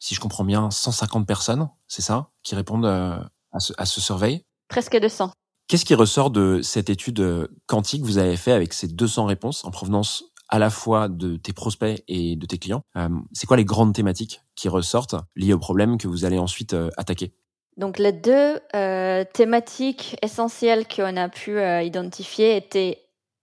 si 0.00 0.14
je 0.14 0.20
comprends 0.20 0.44
bien, 0.44 0.70
150 0.70 1.26
personnes, 1.26 1.68
c'est 1.86 2.02
ça, 2.02 2.30
qui 2.42 2.56
répondent 2.56 2.86
euh, 2.86 3.20
à, 3.52 3.60
ce, 3.60 3.72
à 3.78 3.86
ce 3.86 4.00
survey 4.00 4.44
Presque 4.68 4.98
200. 4.98 5.30
Qu'est-ce 5.68 5.84
qui 5.84 5.94
ressort 5.94 6.30
de 6.30 6.62
cette 6.62 6.90
étude 6.90 7.20
euh, 7.20 7.46
quantique 7.66 8.02
que 8.02 8.06
vous 8.06 8.18
avez 8.18 8.36
fait 8.36 8.52
avec 8.52 8.72
ces 8.72 8.88
200 8.88 9.26
réponses 9.26 9.64
en 9.64 9.70
provenance 9.70 10.24
à 10.48 10.58
la 10.58 10.70
fois 10.70 11.08
de 11.08 11.36
tes 11.36 11.52
prospects 11.52 12.02
et 12.08 12.34
de 12.34 12.46
tes 12.46 12.58
clients? 12.58 12.82
C'est 13.32 13.46
quoi 13.46 13.56
les 13.56 13.64
grandes 13.64 13.94
thématiques 13.94 14.40
qui 14.56 14.68
ressortent 14.68 15.14
liées 15.36 15.52
au 15.52 15.60
problème 15.60 15.96
que 15.96 16.08
vous 16.08 16.24
allez 16.24 16.38
ensuite 16.38 16.74
attaquer? 16.96 17.32
Donc 17.76 18.00
les 18.00 18.10
deux 18.10 18.58
thématiques 19.32 20.16
essentielles 20.22 20.88
qu'on 20.88 21.16
a 21.16 21.28
pu 21.28 21.60
identifier 21.60 22.56
étaient 22.56 22.98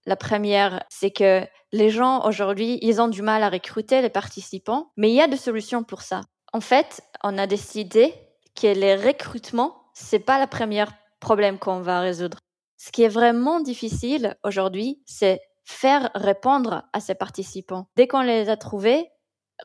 la 0.05 0.17
première, 0.17 0.83
c'est 0.89 1.11
que 1.11 1.47
les 1.71 1.89
gens 1.89 2.25
aujourd'hui, 2.25 2.79
ils 2.81 3.01
ont 3.01 3.07
du 3.09 3.21
mal 3.21 3.43
à 3.43 3.49
recruter 3.49 4.01
les 4.01 4.09
participants, 4.09 4.91
mais 4.97 5.09
il 5.09 5.15
y 5.15 5.21
a 5.21 5.27
des 5.27 5.37
solutions 5.37 5.83
pour 5.83 6.01
ça. 6.01 6.21
En 6.53 6.61
fait, 6.61 7.01
on 7.23 7.37
a 7.37 7.47
décidé 7.47 8.13
que 8.55 8.67
les 8.67 8.95
recrutements, 8.95 9.75
c'est 9.93 10.19
pas 10.19 10.39
le 10.39 10.47
premier 10.47 10.85
problème 11.19 11.59
qu'on 11.59 11.81
va 11.81 11.99
résoudre. 11.99 12.39
Ce 12.77 12.91
qui 12.91 13.03
est 13.03 13.09
vraiment 13.09 13.59
difficile 13.59 14.35
aujourd'hui, 14.43 15.01
c'est 15.05 15.41
faire 15.65 16.09
répondre 16.15 16.83
à 16.93 16.99
ces 16.99 17.15
participants. 17.15 17.87
Dès 17.95 18.07
qu'on 18.07 18.21
les 18.21 18.49
a 18.49 18.55
trouvés, 18.55 19.09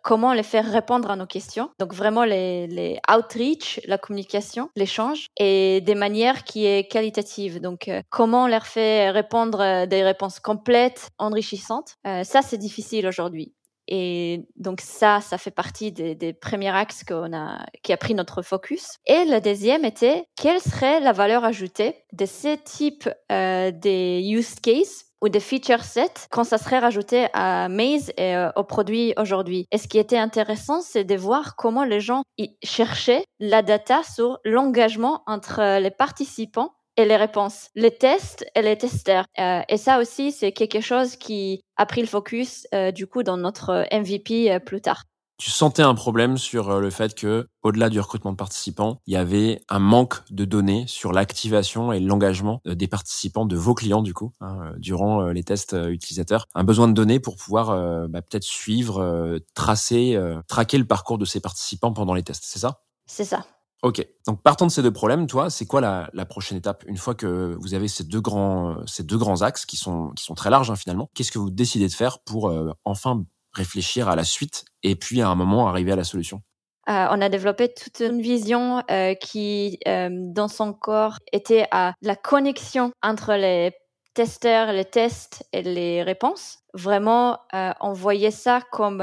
comment 0.03 0.33
les 0.33 0.43
faire 0.43 0.71
répondre 0.71 1.11
à 1.11 1.17
nos 1.17 1.27
questions? 1.27 1.71
Donc 1.79 1.93
vraiment 1.93 2.25
les, 2.25 2.99
outreach, 3.15 3.81
la 3.87 3.99
communication, 3.99 4.71
l'échange 4.75 5.29
et 5.39 5.81
des 5.83 5.95
manières 5.95 6.45
qui 6.45 6.67
est 6.67 6.91
qualitative. 6.91 7.61
Donc 7.61 7.89
euh, 7.89 8.03
comment 8.11 8.45
on 8.45 8.47
leur 8.47 8.67
fait 8.67 9.11
répondre 9.11 9.61
euh, 9.61 9.87
des 9.87 10.03
réponses 10.03 10.41
complètes, 10.41 11.11
enrichissantes. 11.19 11.97
Euh, 12.07 12.25
ça 12.25 12.43
c'est 12.43 12.59
difficile 12.59 13.07
aujourd'hui. 13.07 13.55
Et 13.95 14.47
donc 14.57 14.81
ça, 14.81 15.21
ça 15.21 15.37
fait 15.37 15.51
partie 15.51 15.93
des, 15.93 16.33
premiers 16.33 16.71
axes 16.71 17.05
qu'on 17.05 17.37
a, 17.37 17.67
qui 17.83 17.93
a 17.93 17.99
pris 17.99 18.15
notre 18.15 18.41
focus. 18.41 18.97
Et 19.05 19.27
le 19.27 19.39
deuxième 19.39 19.85
était 19.85 20.25
quelle 20.35 20.61
serait 20.61 20.99
la 21.01 21.13
valeur 21.13 21.45
ajoutée 21.45 21.97
de 22.15 22.25
ces 22.25 22.57
types 22.57 23.11
euh, 23.31 23.71
des 23.71 24.23
use 24.25 24.55
cases 24.61 25.05
ou 25.21 25.29
des 25.29 25.41
feature 25.41 25.85
sets 25.85 26.27
quand 26.31 26.43
ça 26.43 26.57
serait 26.57 26.79
rajouté 26.79 27.27
à 27.35 27.69
Maze 27.69 28.13
et 28.17 28.35
euh, 28.35 28.49
aux 28.57 28.65
produits 28.65 29.13
aujourd'hui? 29.19 29.67
Et 29.71 29.77
ce 29.77 29.89
qui 29.89 29.99
était 29.99 30.17
intéressant, 30.17 30.81
c'est 30.81 31.05
de 31.05 31.15
voir 31.15 31.55
comment 31.57 31.85
les 31.85 32.01
gens 32.01 32.23
cherchaient 32.63 33.27
la 33.41 33.61
data 33.61 34.01
sur 34.05 34.39
l'engagement 34.47 35.23
entre 35.27 35.79
les 35.81 35.91
participants 35.91 36.73
et 36.97 37.05
les 37.05 37.17
réponses, 37.17 37.71
les 37.75 37.91
tests 37.91 38.45
et 38.55 38.63
les 38.63 38.77
testeurs. 38.77 39.25
Euh, 39.39 39.61
et 39.69 39.77
ça 39.77 39.99
aussi, 39.99 40.33
c'est 40.33 40.53
quelque 40.53 40.81
chose 40.81 41.17
qui 41.17 41.63
a 41.77 41.87
pris 41.87 42.01
le 42.01 42.07
focus 42.07 42.67
euh, 42.75 42.91
du 42.91 43.07
coup 43.07 43.23
dans 43.23 43.37
notre 43.37 43.87
MVP 43.93 44.61
plus 44.61 44.81
tard 44.81 45.05
tu 45.43 45.51
sentais 45.51 45.83
un 45.83 45.97
problème 45.97 46.39
sur 46.39 46.71
euh, 46.71 46.81
le 46.81 46.91
fait 46.91 47.17
que, 47.17 47.49
au-delà 47.65 47.89
du 47.89 47.99
recrutement 47.99 48.31
de 48.31 48.37
participants, 48.37 49.01
il 49.09 49.15
y 49.15 49.17
avait 49.17 49.61
un 49.69 49.81
manque 49.81 50.15
de 50.31 50.45
données 50.45 50.85
sur 50.87 51.13
l'activation 51.13 51.93
et 51.93 51.99
l'engagement 51.99 52.61
euh, 52.69 52.77
des 52.77 52.87
participants, 52.87 53.45
de 53.45 53.57
vos 53.57 53.75
clients 53.75 54.03
du 54.03 54.15
coup, 54.15 54.31
hein, 54.41 54.59
euh, 54.63 54.79
durant 54.79 55.27
les 55.27 55.43
tests 55.43 55.75
utilisateurs. 55.89 56.47
Un 56.55 56.63
besoin 56.63 56.87
de 56.87 56.93
données 56.93 57.19
pour 57.19 57.35
pouvoir 57.35 58.09
bah, 58.09 58.23
peut-être 58.23 58.45
suivre, 58.45 59.41
tracer, 59.55 60.19
traquer 60.47 60.79
le 60.79 60.85
parcours 60.85 61.19
de 61.19 61.25
ces 61.25 61.41
participants 61.41 61.93
pendant 61.93 62.15
les 62.15 62.23
tests. 62.23 62.45
C'est 62.47 62.61
ça? 62.61 62.83
C'est 63.07 63.25
ça. 63.25 63.45
Ok. 63.83 64.07
Donc 64.27 64.43
partant 64.43 64.67
de 64.67 64.71
ces 64.71 64.83
deux 64.83 64.93
problèmes, 64.93 65.27
toi, 65.27 65.51
c'est 65.51 65.67
quoi 65.67 65.81
la, 65.81 66.09
la, 66.13 66.25
prochaine 66.25 66.57
étape 66.57 66.85
une 66.87 66.97
fois 66.97 67.15
que 67.17 67.57
vous 67.61 67.75
avez 67.75 67.89
ces 67.89 68.05
deux 68.05 68.21
grands, 68.21 68.77
ces 68.87 69.03
deux 69.03 69.19
grands 69.19 69.43
axes 69.43 69.67
qui 69.67 69.77
sont 69.77 70.11
qui 70.11 70.25
sont 70.25 70.35
très 70.35 70.51
larges 70.51 70.71
hein, 70.71 70.77
finalement? 70.77 71.11
Qu'est-ce 71.15 71.33
que 71.33 71.39
vous 71.39 71.51
décidez 71.51 71.89
de 71.89 71.93
faire 71.93 72.21
pour 72.21 72.53
enfin 72.85 73.25
réfléchir 73.53 74.09
à 74.09 74.17
la 74.17 74.25
suite 74.25 74.65
et 74.83 74.95
puis 74.95 75.21
à 75.21 75.29
un 75.29 75.35
moment 75.35 75.69
arriver 75.69 75.93
à 75.93 75.97
la 75.97 76.05
solution? 76.05 76.43
Euh, 76.89 77.07
on 77.11 77.21
a 77.21 77.29
développé 77.29 77.73
toute 77.73 78.01
une 78.01 78.21
vision 78.21 78.83
euh, 78.91 79.15
qui, 79.15 79.79
euh, 79.87 80.09
dans 80.11 80.49
son 80.49 80.73
corps, 80.73 81.19
était 81.33 81.67
à 81.71 81.95
la 82.03 82.17
connexion 82.17 82.93
entre 83.03 83.35
les 83.35 83.73
testeurs, 84.15 84.73
les 84.73 84.85
tests 84.85 85.45
et 85.53 85.63
les 85.63 86.03
réponses. 86.03 86.59
Vraiment, 86.75 87.39
on 87.81 87.95
voyait 87.95 88.31
ça 88.31 88.61
comme 88.71 89.03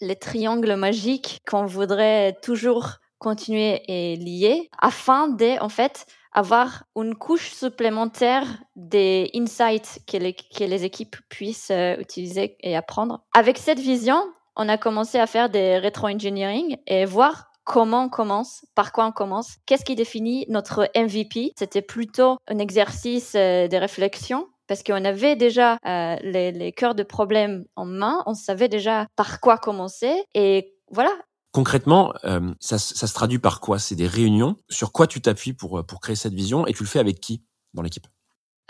les 0.00 0.16
triangles 0.16 0.76
magiques 0.76 1.40
qu'on 1.46 1.66
voudrait 1.66 2.38
toujours 2.42 2.92
continuer 3.18 3.82
et 3.88 4.16
lier 4.16 4.68
afin 4.78 5.28
de, 5.28 5.60
en 5.62 5.68
fait, 5.68 6.06
avoir 6.32 6.84
une 6.96 7.14
couche 7.14 7.50
supplémentaire 7.50 8.44
des 8.76 9.30
insights 9.34 10.00
que 10.06 10.18
les, 10.18 10.34
que 10.34 10.64
les 10.64 10.84
équipes 10.84 11.16
puissent 11.28 11.70
euh, 11.70 11.96
utiliser 11.98 12.56
et 12.60 12.76
apprendre. 12.76 13.24
Avec 13.34 13.56
cette 13.56 13.80
vision, 13.80 14.22
on 14.54 14.68
a 14.68 14.76
commencé 14.76 15.18
à 15.18 15.26
faire 15.26 15.48
des 15.48 15.78
rétro-engineering 15.78 16.76
et 16.86 17.06
voir 17.06 17.50
comment 17.64 18.04
on 18.04 18.08
commence, 18.10 18.64
par 18.74 18.92
quoi 18.92 19.06
on 19.06 19.12
commence, 19.12 19.56
qu'est-ce 19.66 19.84
qui 19.84 19.96
définit 19.96 20.44
notre 20.48 20.88
MVP. 20.94 21.52
C'était 21.58 21.82
plutôt 21.82 22.36
un 22.48 22.58
exercice 22.58 23.32
euh, 23.34 23.66
de 23.66 23.76
réflexion 23.76 24.46
parce 24.66 24.82
qu'on 24.82 25.04
avait 25.04 25.36
déjà 25.36 25.78
euh, 25.86 26.16
les, 26.22 26.52
les 26.52 26.72
cœurs 26.72 26.94
de 26.94 27.02
problème 27.02 27.64
en 27.76 27.84
main, 27.86 28.22
on 28.26 28.34
savait 28.34 28.68
déjà 28.68 29.06
par 29.16 29.40
quoi 29.40 29.58
commencer 29.58 30.24
et 30.34 30.74
voilà, 30.90 31.10
Concrètement, 31.56 32.12
euh, 32.26 32.52
ça, 32.60 32.78
se 32.78 33.14
traduit 33.14 33.38
par 33.38 33.60
quoi? 33.60 33.78
C'est 33.78 33.94
des 33.94 34.06
réunions. 34.06 34.58
Sur 34.68 34.92
quoi 34.92 35.06
tu 35.06 35.22
t'appuies 35.22 35.54
pour, 35.54 35.86
pour 35.86 36.00
créer 36.00 36.14
cette 36.14 36.34
vision? 36.34 36.66
Et 36.66 36.74
tu 36.74 36.82
le 36.82 36.86
fais 36.86 36.98
avec 36.98 37.18
qui? 37.18 37.46
Dans 37.72 37.80
l'équipe? 37.80 38.06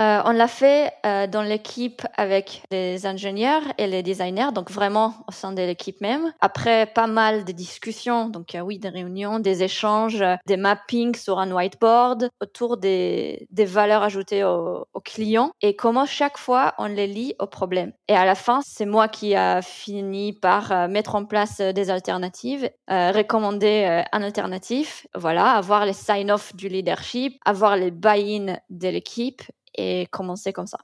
Euh, 0.00 0.20
on 0.26 0.32
l'a 0.32 0.48
fait 0.48 0.92
euh, 1.06 1.26
dans 1.26 1.42
l'équipe 1.42 2.02
avec 2.16 2.62
les 2.70 3.06
ingénieurs 3.06 3.62
et 3.78 3.86
les 3.86 4.02
designers, 4.02 4.52
donc 4.52 4.70
vraiment 4.70 5.14
au 5.26 5.32
sein 5.32 5.52
de 5.52 5.62
l'équipe 5.62 6.00
même. 6.02 6.32
Après 6.40 6.86
pas 6.86 7.06
mal 7.06 7.44
de 7.44 7.52
discussions, 7.52 8.28
donc 8.28 8.54
euh, 8.54 8.60
oui, 8.60 8.78
des 8.78 8.90
réunions, 8.90 9.38
des 9.38 9.62
échanges, 9.62 10.22
des 10.46 10.58
mappings 10.58 11.16
sur 11.16 11.38
un 11.38 11.50
whiteboard 11.50 12.28
autour 12.42 12.76
des, 12.76 13.46
des 13.50 13.64
valeurs 13.64 14.02
ajoutées 14.02 14.44
aux, 14.44 14.86
aux, 14.92 15.00
clients 15.00 15.52
et 15.62 15.76
comment 15.76 16.04
chaque 16.04 16.36
fois 16.36 16.74
on 16.78 16.86
les 16.86 17.06
lie 17.06 17.34
au 17.38 17.46
problème. 17.46 17.92
Et 18.08 18.14
à 18.14 18.26
la 18.26 18.34
fin, 18.34 18.60
c'est 18.62 18.86
moi 18.86 19.08
qui 19.08 19.34
a 19.34 19.62
fini 19.62 20.34
par 20.34 20.88
mettre 20.88 21.14
en 21.14 21.24
place 21.24 21.60
des 21.60 21.90
alternatives, 21.90 22.68
recommander 22.88 24.02
un 24.12 24.22
alternatif, 24.22 25.06
voilà, 25.14 25.52
avoir 25.52 25.86
les 25.86 25.92
sign-off 25.92 26.54
du 26.56 26.68
leadership, 26.68 27.38
avoir 27.44 27.76
les 27.76 27.90
buy-in 27.90 28.58
de 28.68 28.88
l'équipe 28.88 29.42
et 29.76 30.06
commencer 30.10 30.52
comme 30.52 30.66
ça. 30.66 30.78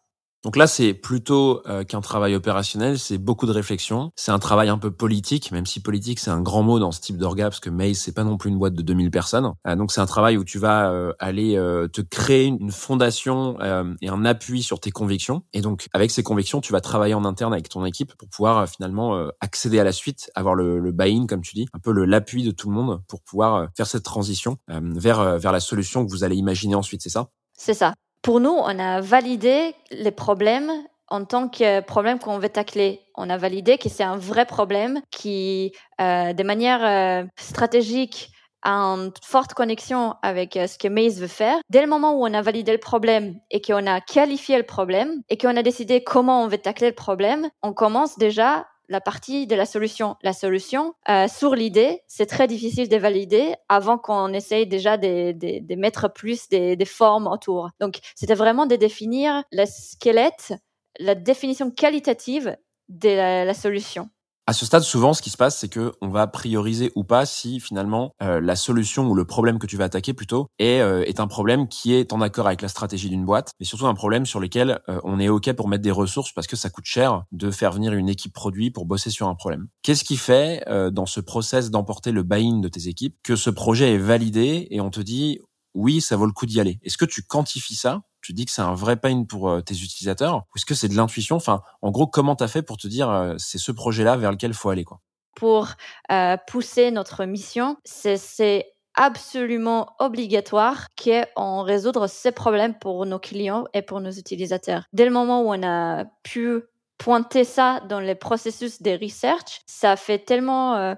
Donc 0.45 0.57
là, 0.57 0.67
c'est 0.67 0.93
plutôt 0.93 1.63
euh, 1.69 1.85
qu'un 1.85 2.01
travail 2.01 2.35
opérationnel, 2.35 2.99
c'est 2.99 3.19
beaucoup 3.19 3.47
de 3.47 3.53
réflexion. 3.53 4.11
C'est 4.17 4.33
un 4.33 4.41
travail 4.41 4.69
un 4.71 4.79
peu 4.79 4.91
politique, 4.91 5.53
même 5.53 5.67
si 5.67 5.81
politique 5.81 6.19
c'est 6.19 6.31
un 6.31 6.41
grand 6.41 6.65
mot 6.65 6.81
dans 6.81 6.91
ce 6.91 7.01
type 7.01 7.17
d'orga, 7.17 7.45
parce 7.45 7.61
que 7.61 7.71
Maze 7.71 7.99
c'est 7.99 8.13
pas 8.13 8.25
non 8.25 8.37
plus 8.37 8.51
une 8.51 8.59
boîte 8.59 8.75
de 8.75 8.83
2000 8.83 9.13
personnes. 9.13 9.53
Euh, 9.69 9.77
donc 9.77 9.93
c'est 9.93 10.01
un 10.01 10.07
travail 10.07 10.37
où 10.37 10.45
tu 10.45 10.59
vas 10.59 10.91
euh, 10.91 11.13
aller 11.21 11.55
te 11.93 12.01
créer 12.01 12.47
une 12.47 12.73
fondation 12.73 13.59
et 14.01 14.09
un 14.09 14.25
appui 14.25 14.63
sur 14.63 14.81
tes 14.81 14.91
convictions. 14.91 15.43
Et 15.53 15.61
donc 15.61 15.89
avec 15.93 16.11
ces 16.11 16.23
convictions, 16.23 16.61
tu 16.61 16.73
vas 16.73 16.81
travailler 16.81 17.15
en 17.15 17.25
interne 17.25 17.53
avec 17.53 17.69
ton 17.69 17.85
équipe 17.85 18.15
pour 18.17 18.29
pouvoir 18.29 18.69
finalement 18.69 19.29
accéder 19.41 19.79
à 19.79 19.85
la 19.85 19.93
suite, 19.93 20.31
avoir 20.35 20.55
le, 20.55 20.79
le 20.79 20.93
buy-in 20.93 21.27
comme 21.27 21.43
tu 21.43 21.55
dis, 21.55 21.67
un 21.73 21.79
peu 21.79 21.93
l'appui 22.05 22.43
de 22.43 22.51
tout 22.51 22.69
le 22.69 22.75
monde 22.75 23.03
pour 23.07 23.23
pouvoir 23.23 23.69
faire 23.77 23.87
cette 23.87 24.03
transition 24.03 24.57
vers 24.69 25.39
vers 25.39 25.53
la 25.53 25.61
solution 25.61 26.05
que 26.05 26.11
vous 26.11 26.25
allez 26.25 26.37
imaginer 26.37 26.75
ensuite. 26.75 27.03
C'est 27.03 27.11
ça? 27.11 27.29
C'est 27.57 27.75
ça. 27.75 27.95
Pour 28.23 28.39
nous, 28.39 28.51
on 28.51 28.79
a 28.79 29.01
validé 29.01 29.75
les 29.91 30.13
problèmes 30.13 30.71
en 31.09 31.25
tant 31.25 31.49
que 31.49 31.81
problème 31.81 32.21
qu'on 32.21 32.39
veut 32.39 32.49
tacler. 32.49 33.01
On 33.17 33.29
a 33.29 33.37
validé 33.37 33.79
que 33.79 33.89
c'est 33.89 34.05
un 34.05 34.17
vrai 34.17 34.47
problème 34.47 35.01
qui, 35.11 35.73
euh, 36.01 36.33
de 36.33 36.43
manière 36.45 36.85
euh, 36.85 37.27
stratégique, 37.37 38.31
a 38.63 38.71
une 38.71 39.11
forte 39.23 39.55
connexion 39.55 40.15
avec 40.23 40.57
euh, 40.57 40.69
ce 40.69 40.79
que 40.79 40.87
Maze 40.87 41.21
veut 41.21 41.27
faire. 41.27 41.59
Dès 41.69 41.83
le 41.83 41.89
moment 41.89 42.15
où 42.15 42.25
on 42.25 42.33
a 42.33 42.43
validé 42.43 42.71
le 42.71 42.79
problème 42.79 43.35
et 43.51 43.61
qu'on 43.61 43.87
a 43.87 44.01
qualifié 44.01 44.57
le 44.57 44.63
problème 44.63 45.23
et 45.29 45.37
qu'on 45.37 45.57
a 45.57 45.63
décidé 45.63 46.05
comment 46.05 46.45
on 46.45 46.47
veut 46.47 46.59
tacler 46.59 46.89
le 46.89 46.95
problème, 46.95 47.51
on 47.63 47.73
commence 47.73 48.19
déjà 48.19 48.67
la 48.93 49.01
partie 49.01 49.47
de 49.47 49.57
la 49.57 49.67
solution. 49.67 50.17
La 50.23 50.33
solution, 50.33 50.95
euh, 51.09 51.27
sur 51.27 51.57
l'idée, 51.57 52.03
c'est 52.07 52.27
très 52.27 52.47
difficile 52.47 52.89
de 52.89 52.97
valider 52.97 53.55
avant 53.69 53.99
qu'on 53.99 54.33
essaye 54.33 54.67
déjà 54.67 54.97
de, 54.97 55.75
mettre 55.77 56.13
plus 56.13 56.49
des, 56.49 56.77
formes 56.85 57.27
autour. 57.27 57.71
Donc, 57.81 57.99
c'était 58.15 58.35
vraiment 58.35 58.67
de 58.67 58.77
définir 58.77 59.43
le 59.51 59.65
squelette, 59.65 60.55
la 60.99 61.15
définition 61.15 61.71
qualitative 61.71 62.57
de 62.89 63.45
la 63.47 63.55
solution. 63.55 64.11
À 64.53 64.55
ce 64.55 64.67
stade, 64.67 64.83
souvent, 64.83 65.15
ce 65.15 65.23
qui 65.23 65.31
se 65.31 65.39
passe, 65.39 65.57
c'est 65.57 65.71
que 65.71 65.95
on 66.03 66.11
va 66.11 66.27
prioriser 66.27 66.93
ou 66.95 67.05
pas 67.05 67.25
si 67.25 67.59
finalement 67.59 68.13
euh, 68.23 68.39
la 68.39 68.55
solution 68.55 69.09
ou 69.09 69.15
le 69.15 69.25
problème 69.25 69.59
que 69.59 69.67
tu 69.67 69.79
vas 69.79 69.85
attaquer 69.85 70.13
plutôt 70.13 70.49
est, 70.59 70.81
euh, 70.81 71.03
est 71.07 71.21
un 71.21 71.27
problème 71.27 71.69
qui 71.69 71.95
est 71.95 72.13
en 72.13 72.21
accord 72.21 72.47
avec 72.47 72.61
la 72.61 72.69
stratégie 72.69 73.09
d'une 73.09 73.25
boîte, 73.25 73.53
mais 73.59 73.65
surtout 73.65 73.87
un 73.87 73.95
problème 73.95 74.27
sur 74.27 74.41
lequel 74.41 74.83
euh, 74.91 75.01
on 75.05 75.19
est 75.19 75.31
ok 75.31 75.55
pour 75.55 75.69
mettre 75.69 75.83
des 75.83 75.91
ressources 75.91 76.33
parce 76.33 76.47
que 76.47 76.57
ça 76.57 76.69
coûte 76.69 76.85
cher 76.85 77.23
de 77.33 77.51
faire 77.51 77.73
venir 77.73 77.95
une 77.95 78.11
équipe 78.11 78.35
produit 78.35 78.71
pour 78.71 78.85
bosser 78.85 79.09
sur 79.09 79.27
un 79.27 79.35
problème. 79.35 79.69
Qu'est-ce 79.81 80.05
qui 80.05 80.19
fait 80.19 80.63
dans 80.93 81.07
ce 81.07 81.21
process 81.21 81.71
d'emporter 81.71 82.13
le 82.13 82.23
buy-in 82.23 82.59
de 82.59 82.69
tes 82.69 82.89
équipes 82.89 83.17
que 83.23 83.37
ce 83.37 83.49
projet 83.49 83.95
est 83.95 83.99
validé 83.99 84.67
et 84.71 84.83
on 84.83 84.91
te 84.91 85.01
dit 85.01 85.39
oui, 85.73 86.03
ça 86.03 86.17
vaut 86.17 86.27
le 86.27 86.33
coup 86.33 86.45
d'y 86.45 86.61
aller? 86.61 86.79
Est-ce 86.83 86.99
que 86.99 87.07
tu 87.07 87.23
quantifies 87.23 87.75
ça 87.75 88.03
tu 88.23 88.33
dis 88.33 88.47
que 88.47 88.53
c'est 88.53 88.63
un 88.63 88.75
vrai 88.75 88.97
pain 88.97 89.25
pour 89.25 89.51
euh, 89.51 89.61
tes 89.61 89.75
utilisateurs 89.75 90.37
ou 90.37 90.57
est-ce 90.57 90.65
que 90.65 90.75
c'est 90.75 90.89
de 90.89 90.97
l'intuition? 90.97 91.37
Enfin, 91.37 91.63
en 91.83 91.91
gros, 91.91 92.07
comment 92.07 92.37
tu 92.37 92.45
as 92.45 92.49
fait 92.49 92.63
pour 92.63 92.77
te 92.77 92.87
dire 92.87 93.11
euh, 93.11 93.35
c'est 93.39 93.59
ce 93.59 93.73
projet-là 93.73 94.17
vers 94.17 94.31
lequel 94.31 94.53
il 94.53 94.57
faut 94.57 94.71
aller 94.71 94.85
quoi? 94.85 95.01
Pour 95.35 95.69
euh, 96.11 96.37
pousser 96.47 96.91
notre 96.91 97.25
mission, 97.25 97.77
c'est 97.85 98.67
absolument 98.95 99.95
obligatoire 99.99 100.87
qu'on 101.03 101.63
résoudre 101.63 102.07
ces 102.07 102.33
problèmes 102.33 102.79
pour 102.79 103.07
nos 103.07 103.19
clients 103.19 103.65
et 103.73 103.83
pour 103.83 104.01
nos 104.01 104.11
utilisateurs. 104.11 104.85
Dès 104.93 105.07
le 105.07 105.11
moment 105.11 105.43
où 105.43 105.55
on 105.55 105.63
a 105.63 106.05
pu 106.23 106.63
pointer 106.99 107.45
ça 107.45 107.81
dans 107.89 108.01
les 108.01 108.15
processus 108.15 108.83
des 108.83 108.97
research, 108.97 109.63
ça 109.67 109.97
fait 109.97 110.19
tellement 110.19 110.95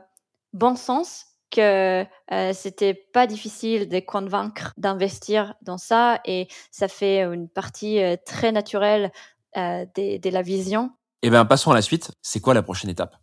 bon 0.52 0.74
sens 0.74 1.26
que 1.54 2.04
euh, 2.32 2.52
c'était 2.52 2.94
pas 2.94 3.26
difficile 3.26 3.88
de 3.88 4.00
convaincre 4.00 4.72
d'investir 4.76 5.54
dans 5.62 5.78
ça 5.78 6.20
et 6.24 6.48
ça 6.70 6.88
fait 6.88 7.22
une 7.22 7.48
partie 7.48 8.02
euh, 8.02 8.16
très 8.26 8.50
naturelle 8.50 9.12
euh, 9.56 9.86
de, 9.96 10.30
la 10.30 10.42
vision. 10.42 10.90
Eh 11.22 11.30
bien, 11.30 11.44
passons 11.44 11.70
à 11.70 11.74
la 11.74 11.82
suite. 11.82 12.10
C'est 12.22 12.40
quoi 12.40 12.54
la 12.54 12.62
prochaine 12.62 12.90
étape? 12.90 13.16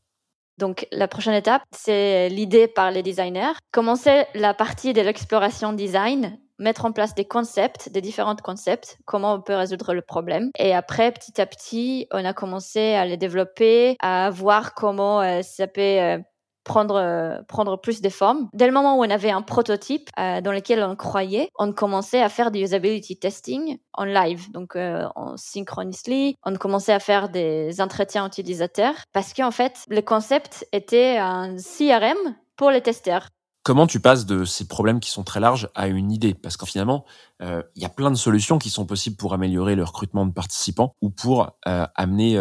Donc, 0.58 0.88
la 0.92 1.08
prochaine 1.08 1.34
étape, 1.34 1.64
c'est 1.72 2.30
l'idée 2.30 2.68
par 2.68 2.92
les 2.92 3.04
designers. 3.04 3.54
Commencer 3.72 4.26
la 4.34 4.54
partie 4.54 4.94
de 4.94 5.02
l'exploration 5.02 5.74
design, 5.74 6.38
mettre 6.60 6.86
en 6.86 6.92
place 6.92 7.16
des 7.16 7.26
concepts, 7.26 7.90
des 7.90 8.02
différents 8.02 8.36
concepts, 8.36 8.98
comment 9.06 9.34
on 9.34 9.42
peut 9.42 9.56
résoudre 9.56 9.94
le 9.94 10.02
problème. 10.02 10.52
Et 10.58 10.74
après, 10.74 11.12
petit 11.12 11.42
à 11.42 11.46
petit, 11.46 12.08
on 12.12 12.24
a 12.24 12.34
commencé 12.34 12.94
à 12.94 13.06
les 13.06 13.18
développer, 13.18 13.98
à 14.00 14.30
voir 14.30 14.74
comment 14.74 15.42
ça 15.42 15.68
peut 15.68 16.22
prendre, 16.64 16.96
euh, 16.96 17.42
prendre 17.48 17.80
plus 17.80 18.02
de 18.02 18.10
formes. 18.10 18.50
Dès 18.54 18.68
le 18.68 18.74
moment 18.74 18.98
où 18.98 19.04
on 19.04 19.10
avait 19.10 19.32
un 19.32 19.42
prototype 19.42 20.10
euh, 20.20 20.42
dans 20.42 20.52
lequel 20.52 20.84
on 20.84 20.96
croyait, 20.96 21.50
on 21.58 21.74
commençait 21.74 22.22
à 22.22 22.30
faire 22.30 22.52
du 22.52 22.60
usability 22.60 23.18
testing 23.18 23.78
en 23.94 24.04
live, 24.04 24.52
donc 24.52 24.76
euh, 24.76 25.08
en 25.16 25.38
synchronously. 25.38 26.36
On 26.44 26.56
commençait 26.56 26.94
à 26.94 27.00
faire 27.00 27.30
des 27.30 27.82
entretiens 27.82 28.26
utilisateurs 28.26 28.96
parce 29.14 29.34
qu'en 29.34 29.52
fait, 29.52 29.86
le 29.90 30.02
concept 30.02 30.68
était 30.72 31.18
un 31.18 31.56
CRM 31.58 32.36
pour 32.56 32.72
les 32.72 32.82
testeurs. 32.82 33.28
Comment 33.64 33.86
tu 33.86 34.00
passes 34.00 34.26
de 34.26 34.44
ces 34.44 34.68
problèmes 34.68 35.00
qui 35.00 35.12
sont 35.12 35.24
très 35.24 35.40
larges 35.40 35.70
à 35.76 35.88
une 35.88 36.12
idée? 36.12 36.34
Parce 36.34 36.58
qu'en 36.58 36.66
finalement, 36.66 37.06
il 37.42 37.64
y 37.76 37.86
a 37.86 37.90
plein 37.90 38.10
de 38.10 38.16
solutions 38.16 38.58
qui 38.58 38.72
sont 38.72 38.88
possibles 38.88 39.18
pour 39.18 39.36
améliorer 39.36 39.76
le 39.76 39.84
recrutement 39.84 40.26
de 40.26 40.32
participants 40.32 40.96
ou 41.00 41.12
pour 41.12 41.52
amener 41.64 42.40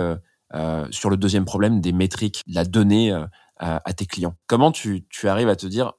sur 0.90 1.10
le 1.10 1.18
deuxième 1.18 1.44
problème 1.44 1.82
des 1.82 1.92
métriques, 1.92 2.40
la 2.46 2.64
donnée 2.64 3.14
à, 3.61 3.93
tes 3.93 4.07
clients. 4.07 4.35
Comment 4.47 4.73
tu, 4.73 5.07
tu 5.09 5.29
arrives 5.29 5.49
à 5.49 5.57
te 5.57 5.67
dire, 5.67 5.93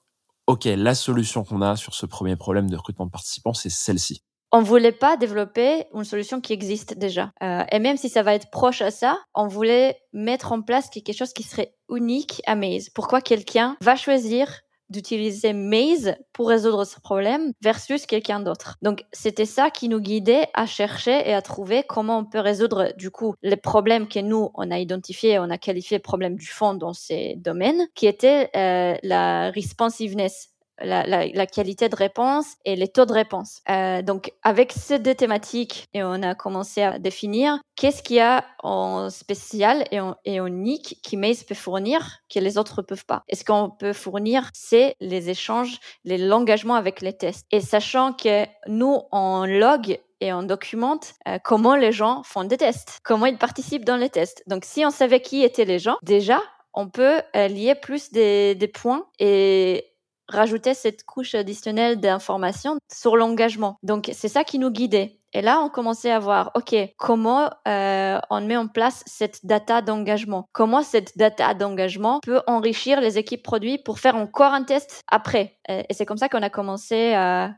OK, 0.47 0.65
la 0.65 0.95
solution 0.95 1.43
qu'on 1.43 1.61
a 1.61 1.75
sur 1.75 1.93
ce 1.93 2.05
premier 2.05 2.35
problème 2.35 2.69
de 2.69 2.75
recrutement 2.75 3.05
de 3.05 3.11
participants, 3.11 3.53
c'est 3.53 3.69
celle-ci? 3.69 4.23
On 4.51 4.61
voulait 4.61 4.91
pas 4.91 5.15
développer 5.15 5.85
une 5.93 6.03
solution 6.03 6.41
qui 6.41 6.51
existe 6.51 6.97
déjà. 6.97 7.31
Euh, 7.41 7.63
et 7.71 7.79
même 7.79 7.95
si 7.95 8.09
ça 8.09 8.21
va 8.21 8.33
être 8.33 8.49
proche 8.51 8.81
à 8.81 8.91
ça, 8.91 9.17
on 9.33 9.47
voulait 9.47 9.97
mettre 10.11 10.51
en 10.51 10.61
place 10.61 10.89
quelque 10.89 11.13
chose 11.13 11.31
qui 11.31 11.43
serait 11.43 11.73
unique 11.89 12.41
à 12.47 12.55
Maze. 12.55 12.89
Pourquoi 12.89 13.21
quelqu'un 13.21 13.77
va 13.79 13.95
choisir 13.95 14.61
d'utiliser 14.91 15.53
Maze 15.53 16.15
pour 16.33 16.49
résoudre 16.49 16.85
ce 16.85 16.99
problème 16.99 17.53
versus 17.61 18.05
quelqu'un 18.05 18.39
d'autre. 18.39 18.77
Donc 18.81 19.03
c'était 19.11 19.45
ça 19.45 19.69
qui 19.71 19.89
nous 19.89 19.99
guidait 19.99 20.47
à 20.53 20.65
chercher 20.65 21.27
et 21.27 21.33
à 21.33 21.41
trouver 21.41 21.83
comment 21.87 22.19
on 22.19 22.25
peut 22.25 22.39
résoudre 22.39 22.93
du 22.97 23.09
coup 23.09 23.35
les 23.41 23.57
problèmes 23.57 24.07
que 24.07 24.19
nous 24.19 24.49
on 24.53 24.69
a 24.71 24.79
identifiés, 24.79 25.39
on 25.39 25.49
a 25.49 25.57
qualifié 25.57 25.99
problèmes 25.99 26.35
du 26.35 26.47
fond 26.47 26.73
dans 26.73 26.93
ces 26.93 27.35
domaines, 27.37 27.87
qui 27.95 28.07
étaient 28.07 28.49
euh, 28.55 28.95
la 29.03 29.51
responsiveness 29.51 30.50
la, 30.83 31.45
qualité 31.45 31.89
de 31.89 31.95
réponse 31.95 32.55
et 32.65 32.75
les 32.75 32.87
taux 32.87 33.05
de 33.05 33.13
réponse. 33.13 33.61
Euh, 33.69 34.01
donc, 34.01 34.31
avec 34.43 34.71
ces 34.71 34.99
deux 34.99 35.15
thématiques, 35.15 35.87
et 35.93 36.03
on 36.03 36.21
a 36.23 36.35
commencé 36.35 36.81
à 36.81 36.99
définir 36.99 37.59
qu'est-ce 37.75 38.03
qu'il 38.03 38.17
y 38.17 38.19
a 38.19 38.45
en 38.63 39.09
spécial 39.09 39.85
et 39.91 39.99
en, 39.99 40.15
et 40.25 40.37
unique 40.37 40.99
qui 41.03 41.17
Maze 41.17 41.43
peut 41.43 41.55
fournir 41.55 42.19
que 42.33 42.39
les 42.39 42.57
autres 42.57 42.81
ne 42.81 42.85
peuvent 42.85 43.05
pas? 43.05 43.23
Et 43.27 43.35
ce 43.35 43.43
qu'on 43.43 43.69
peut 43.69 43.93
fournir, 43.93 44.49
c'est 44.53 44.95
les 44.99 45.29
échanges, 45.29 45.79
l'engagement 46.05 46.75
avec 46.75 47.01
les 47.01 47.13
tests. 47.13 47.45
Et 47.51 47.61
sachant 47.61 48.13
que 48.13 48.45
nous, 48.67 49.01
on 49.11 49.45
log 49.45 49.99
et 50.21 50.31
on 50.33 50.43
documente 50.43 51.13
euh, 51.27 51.39
comment 51.43 51.75
les 51.75 51.91
gens 51.91 52.21
font 52.23 52.43
des 52.43 52.57
tests, 52.57 52.99
comment 53.03 53.25
ils 53.25 53.37
participent 53.37 53.85
dans 53.85 53.97
les 53.97 54.09
tests. 54.09 54.43
Donc, 54.47 54.65
si 54.65 54.85
on 54.85 54.91
savait 54.91 55.21
qui 55.21 55.43
étaient 55.43 55.65
les 55.65 55.79
gens, 55.79 55.97
déjà, 56.03 56.39
on 56.73 56.87
peut 56.87 57.21
euh, 57.35 57.47
lier 57.47 57.75
plus 57.75 58.11
des, 58.11 58.55
des 58.55 58.67
points 58.67 59.05
et 59.19 59.90
rajouter 60.31 60.73
cette 60.73 61.03
couche 61.03 61.35
additionnelle 61.35 61.99
d'informations 61.99 62.77
sur 62.91 63.15
l'engagement. 63.15 63.77
Donc 63.83 64.09
c'est 64.13 64.27
ça 64.27 64.43
qui 64.43 64.59
nous 64.59 64.71
guidait. 64.71 65.19
Et 65.33 65.41
là, 65.41 65.61
on 65.61 65.69
commençait 65.69 66.11
à 66.11 66.19
voir, 66.19 66.51
OK, 66.55 66.75
comment 66.97 67.49
euh, 67.67 68.19
on 68.29 68.41
met 68.41 68.57
en 68.57 68.67
place 68.67 69.01
cette 69.05 69.45
data 69.45 69.81
d'engagement? 69.81 70.45
Comment 70.51 70.83
cette 70.83 71.17
data 71.17 71.53
d'engagement 71.53 72.19
peut 72.21 72.41
enrichir 72.47 72.99
les 72.99 73.17
équipes 73.17 73.43
produits 73.43 73.77
pour 73.77 73.99
faire 73.99 74.17
encore 74.17 74.53
un 74.53 74.63
test 74.63 75.01
après? 75.07 75.57
Et 75.69 75.93
c'est 75.93 76.05
comme 76.05 76.17
ça 76.17 76.27
qu'on 76.27 76.41
a 76.41 76.49
commencé 76.49 77.13
à 77.13 77.53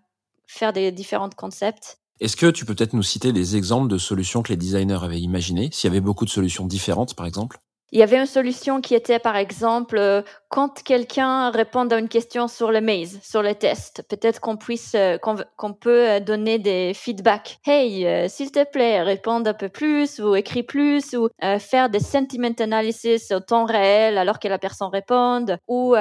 faire 0.46 0.72
des 0.72 0.92
différents 0.92 1.30
concepts. 1.36 1.98
Est-ce 2.20 2.36
que 2.36 2.52
tu 2.52 2.66
peux 2.66 2.76
peut-être 2.76 2.94
nous 2.94 3.04
citer 3.04 3.34
des 3.34 3.56
exemples 3.56 3.88
de 3.90 3.98
solutions 3.98 4.44
que 4.44 4.50
les 4.50 4.58
designers 4.58 5.00
avaient 5.02 5.20
imaginées? 5.20 5.70
S'il 5.72 5.90
y 5.90 5.92
avait 5.92 6.02
beaucoup 6.02 6.26
de 6.26 6.30
solutions 6.30 6.66
différentes, 6.66 7.16
par 7.16 7.26
exemple? 7.26 7.58
Il 7.94 8.00
y 8.00 8.04
avait 8.04 8.18
une 8.18 8.26
solution 8.26 8.82
qui 8.82 8.96
était, 8.96 9.20
par 9.20 9.36
exemple, 9.36 9.98
euh, 10.00 10.24
quand 10.50 10.82
quelqu'un 10.82 11.52
répond 11.52 11.88
à 11.90 12.00
une 12.00 12.10
question 12.10 12.48
sur 12.48 12.72
le 12.72 12.82
maze, 12.82 13.20
sur 13.22 13.44
le 13.44 13.54
test, 13.54 14.04
peut-être 14.10 14.42
qu'on 14.42 14.58
puisse, 14.58 14.96
euh, 14.96 15.20
qu'on 15.20 15.74
peut 15.74 16.10
euh, 16.10 16.20
donner 16.20 16.58
des 16.58 16.94
feedbacks. 16.96 17.60
Hey, 17.68 18.30
s'il 18.30 18.52
te 18.52 18.64
plaît, 18.64 19.04
réponds 19.04 19.46
un 19.46 19.54
peu 19.54 19.70
plus 19.70 20.20
ou 20.20 20.36
écris 20.36 20.64
plus 20.64 21.16
ou 21.16 21.30
faire 21.60 21.90
des 21.90 22.00
sentiment 22.00 22.56
analysis 22.60 23.32
au 23.32 23.40
temps 23.40 23.66
réel 23.66 24.18
alors 24.18 24.40
que 24.40 24.48
la 24.48 24.58
personne 24.58 24.90
répond 24.92 25.46
ou 25.68 25.96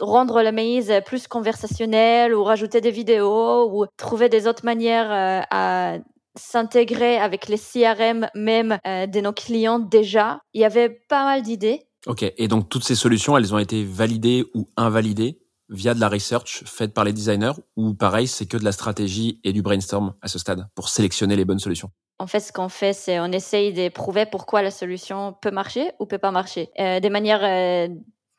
rendre 0.00 0.42
le 0.42 0.52
maze 0.52 0.92
plus 1.04 1.28
conversationnel 1.28 2.34
ou 2.34 2.44
rajouter 2.44 2.80
des 2.80 2.90
vidéos 2.90 3.70
ou 3.70 3.86
trouver 3.96 4.28
des 4.28 4.46
autres 4.46 4.64
manières 4.64 5.46
à 5.50 5.98
s'intégrer 6.36 7.18
avec 7.18 7.48
les 7.48 7.58
CRM 7.58 8.28
même 8.34 8.78
euh, 8.86 9.06
de 9.06 9.20
nos 9.20 9.32
clients 9.32 9.78
déjà. 9.78 10.40
Il 10.54 10.60
y 10.60 10.64
avait 10.64 10.90
pas 10.90 11.24
mal 11.24 11.42
d'idées. 11.42 11.82
Ok, 12.06 12.22
et 12.22 12.48
donc 12.48 12.68
toutes 12.68 12.84
ces 12.84 12.94
solutions, 12.94 13.36
elles 13.36 13.54
ont 13.54 13.58
été 13.58 13.84
validées 13.84 14.44
ou 14.54 14.68
invalidées 14.76 15.40
via 15.68 15.94
de 15.94 16.00
la 16.00 16.08
research 16.08 16.62
faite 16.64 16.94
par 16.94 17.04
les 17.04 17.12
designers 17.12 17.52
ou 17.76 17.94
pareil, 17.94 18.28
c'est 18.28 18.46
que 18.46 18.56
de 18.56 18.64
la 18.64 18.72
stratégie 18.72 19.40
et 19.42 19.52
du 19.52 19.62
brainstorm 19.62 20.14
à 20.22 20.28
ce 20.28 20.38
stade 20.38 20.68
pour 20.74 20.88
sélectionner 20.88 21.36
les 21.36 21.44
bonnes 21.44 21.58
solutions? 21.58 21.90
En 22.18 22.26
fait, 22.26 22.40
ce 22.40 22.52
qu'on 22.52 22.68
fait, 22.68 22.92
c'est 22.92 23.20
on 23.20 23.26
essaye 23.26 23.72
de 23.72 23.88
prouver 23.88 24.24
pourquoi 24.26 24.62
la 24.62 24.70
solution 24.70 25.34
peut 25.42 25.50
marcher 25.50 25.90
ou 25.98 26.06
peut 26.06 26.18
pas 26.18 26.30
marcher. 26.30 26.70
Euh, 26.78 27.00
des 27.00 27.10
manières 27.10 27.42
euh, 27.42 27.94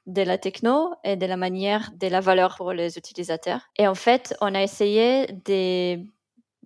de 0.08 0.22
la 0.22 0.38
techno 0.38 0.94
et 1.04 1.16
de 1.16 1.26
la 1.26 1.38
manière 1.38 1.92
de 1.96 2.08
la 2.08 2.22
valeur 2.22 2.56
pour 2.56 2.74
les 2.74 2.98
utilisateurs. 2.98 3.62
Et 3.78 3.88
en 3.88 3.94
fait, 3.94 4.36
on 4.42 4.56
a 4.56 4.64
essayé 4.64 5.28
de 5.46 6.00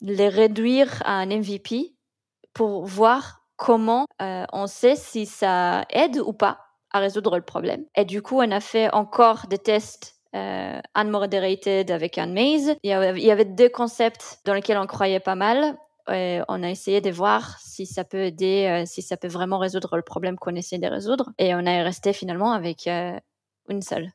les 0.02 0.30
réduire 0.30 1.02
à 1.06 1.14
un 1.14 1.28
MVP 1.28 1.96
pour 2.54 2.86
voir 2.86 3.44
comment 3.56 4.06
euh, 4.22 4.46
on 4.52 4.68
sait 4.68 4.96
si 4.96 5.26
ça 5.26 5.86
aide 5.90 6.20
ou 6.20 6.34
pas 6.34 6.60
à 6.92 7.00
résoudre 7.00 7.38
le 7.38 7.44
problème. 7.44 7.86
Et 7.96 8.06
du 8.06 8.22
coup, 8.22 8.38
on 8.40 8.52
a 8.52 8.60
fait 8.60 8.94
encore 8.94 9.48
des 9.48 9.58
tests 9.58 10.22
euh, 10.34 10.80
unmoderated 10.96 11.92
avec 11.92 12.18
un 12.18 12.28
maze. 12.28 12.76
Il 12.84 12.90
y, 12.90 12.94
avait, 12.94 13.46
deux 13.46 13.68
concepts 13.68 14.40
dans 14.46 14.54
lesquels 14.54 14.78
on 14.78 14.88
croyait 14.88 15.20
pas 15.20 15.36
mal. 15.36 15.78
Et 16.12 16.40
on 16.48 16.64
a 16.64 16.70
essayé 16.70 17.02
de 17.02 17.12
voir 17.12 17.60
si 17.60 17.86
ça 17.86 18.04
peut 18.04 18.24
aider, 18.24 18.66
euh, 18.68 18.86
si 18.86 19.02
ça 19.02 19.18
peut 19.18 19.28
vraiment 19.28 19.60
résoudre 19.60 19.98
le 19.98 20.02
problème 20.02 20.38
qu'on 20.38 20.56
essaie 20.56 20.80
de 20.80 20.88
résoudre. 20.88 21.32
Et 21.38 21.54
on 21.54 21.60
est 21.60 21.84
resté 21.84 22.14
finalement 22.14 22.54
avec 22.54 22.88
euh, 22.88 23.18
une 23.70 23.82
seule. 23.82 24.10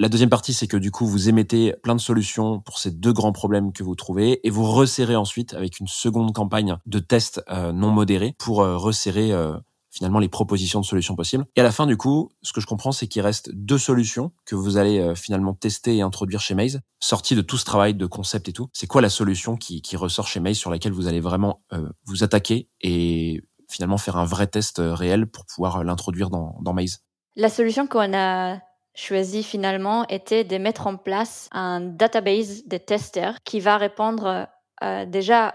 La 0.00 0.08
deuxième 0.08 0.30
partie, 0.30 0.54
c'est 0.54 0.68
que 0.68 0.76
du 0.76 0.92
coup, 0.92 1.06
vous 1.06 1.28
émettez 1.28 1.74
plein 1.82 1.96
de 1.96 2.00
solutions 2.00 2.60
pour 2.60 2.78
ces 2.78 2.92
deux 2.92 3.12
grands 3.12 3.32
problèmes 3.32 3.72
que 3.72 3.82
vous 3.82 3.96
trouvez 3.96 4.46
et 4.46 4.48
vous 4.48 4.62
resserrez 4.62 5.16
ensuite 5.16 5.54
avec 5.54 5.80
une 5.80 5.88
seconde 5.88 6.32
campagne 6.32 6.76
de 6.86 7.00
tests 7.00 7.42
euh, 7.50 7.72
non 7.72 7.90
modérés 7.90 8.36
pour 8.38 8.62
euh, 8.62 8.76
resserrer 8.76 9.32
euh, 9.32 9.56
finalement 9.90 10.20
les 10.20 10.28
propositions 10.28 10.80
de 10.80 10.84
solutions 10.84 11.16
possibles. 11.16 11.46
Et 11.56 11.60
à 11.62 11.64
la 11.64 11.72
fin, 11.72 11.84
du 11.84 11.96
coup, 11.96 12.30
ce 12.42 12.52
que 12.52 12.60
je 12.60 12.66
comprends, 12.68 12.92
c'est 12.92 13.08
qu'il 13.08 13.22
reste 13.22 13.50
deux 13.52 13.76
solutions 13.76 14.30
que 14.44 14.54
vous 14.54 14.76
allez 14.76 15.16
finalement 15.16 15.52
tester 15.52 15.96
et 15.96 16.02
introduire 16.02 16.40
chez 16.40 16.54
Maze, 16.54 16.80
sorties 17.00 17.34
de 17.34 17.42
tout 17.42 17.56
ce 17.56 17.64
travail 17.64 17.94
de 17.94 18.06
concept 18.06 18.48
et 18.48 18.52
tout. 18.52 18.68
C'est 18.72 18.86
quoi 18.86 19.02
la 19.02 19.10
solution 19.10 19.56
qui, 19.56 19.82
qui 19.82 19.96
ressort 19.96 20.28
chez 20.28 20.38
Maze 20.38 20.58
sur 20.58 20.70
laquelle 20.70 20.92
vous 20.92 21.08
allez 21.08 21.18
vraiment 21.18 21.60
vous 22.04 22.22
attaquer 22.22 22.68
et 22.82 23.42
finalement 23.68 23.98
faire 23.98 24.16
un 24.16 24.26
vrai 24.26 24.46
test 24.46 24.80
réel 24.80 25.26
pour 25.26 25.44
pouvoir 25.44 25.82
l'introduire 25.82 26.30
dans, 26.30 26.56
dans 26.62 26.72
Maze? 26.72 27.00
La 27.34 27.48
solution 27.48 27.88
qu'on 27.88 28.14
a 28.14 28.60
choisie 28.98 29.42
finalement 29.42 30.06
était 30.08 30.44
de 30.44 30.58
mettre 30.58 30.86
en 30.86 30.96
place 30.96 31.48
un 31.52 31.80
database 31.80 32.64
de 32.66 32.76
testeurs 32.76 33.36
qui 33.44 33.60
va 33.60 33.76
répondre 33.76 34.48
euh, 34.82 35.06
déjà 35.06 35.54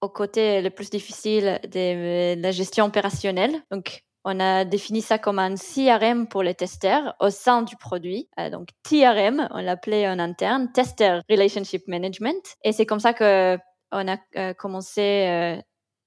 au 0.00 0.08
côté 0.08 0.62
le 0.62 0.70
plus 0.70 0.90
difficile 0.90 1.60
de 1.64 2.40
la 2.40 2.50
gestion 2.50 2.86
opérationnelle. 2.86 3.62
Donc, 3.70 4.02
on 4.24 4.38
a 4.38 4.64
défini 4.64 5.00
ça 5.00 5.18
comme 5.18 5.38
un 5.38 5.54
CRM 5.54 6.26
pour 6.28 6.42
les 6.42 6.54
testeurs 6.54 7.14
au 7.20 7.30
sein 7.30 7.62
du 7.62 7.76
produit. 7.76 8.28
Euh, 8.38 8.50
donc 8.50 8.68
TRM, 8.82 9.48
on 9.50 9.60
l'appelait 9.60 10.08
en 10.08 10.18
interne, 10.18 10.70
Tester 10.72 11.20
Relationship 11.30 11.88
Management. 11.88 12.56
Et 12.62 12.72
c'est 12.72 12.86
comme 12.86 13.00
ça 13.00 13.14
que 13.14 13.58
on 13.92 14.08
a 14.08 14.18
euh, 14.36 14.54
commencé 14.54 15.26
euh, 15.26 15.60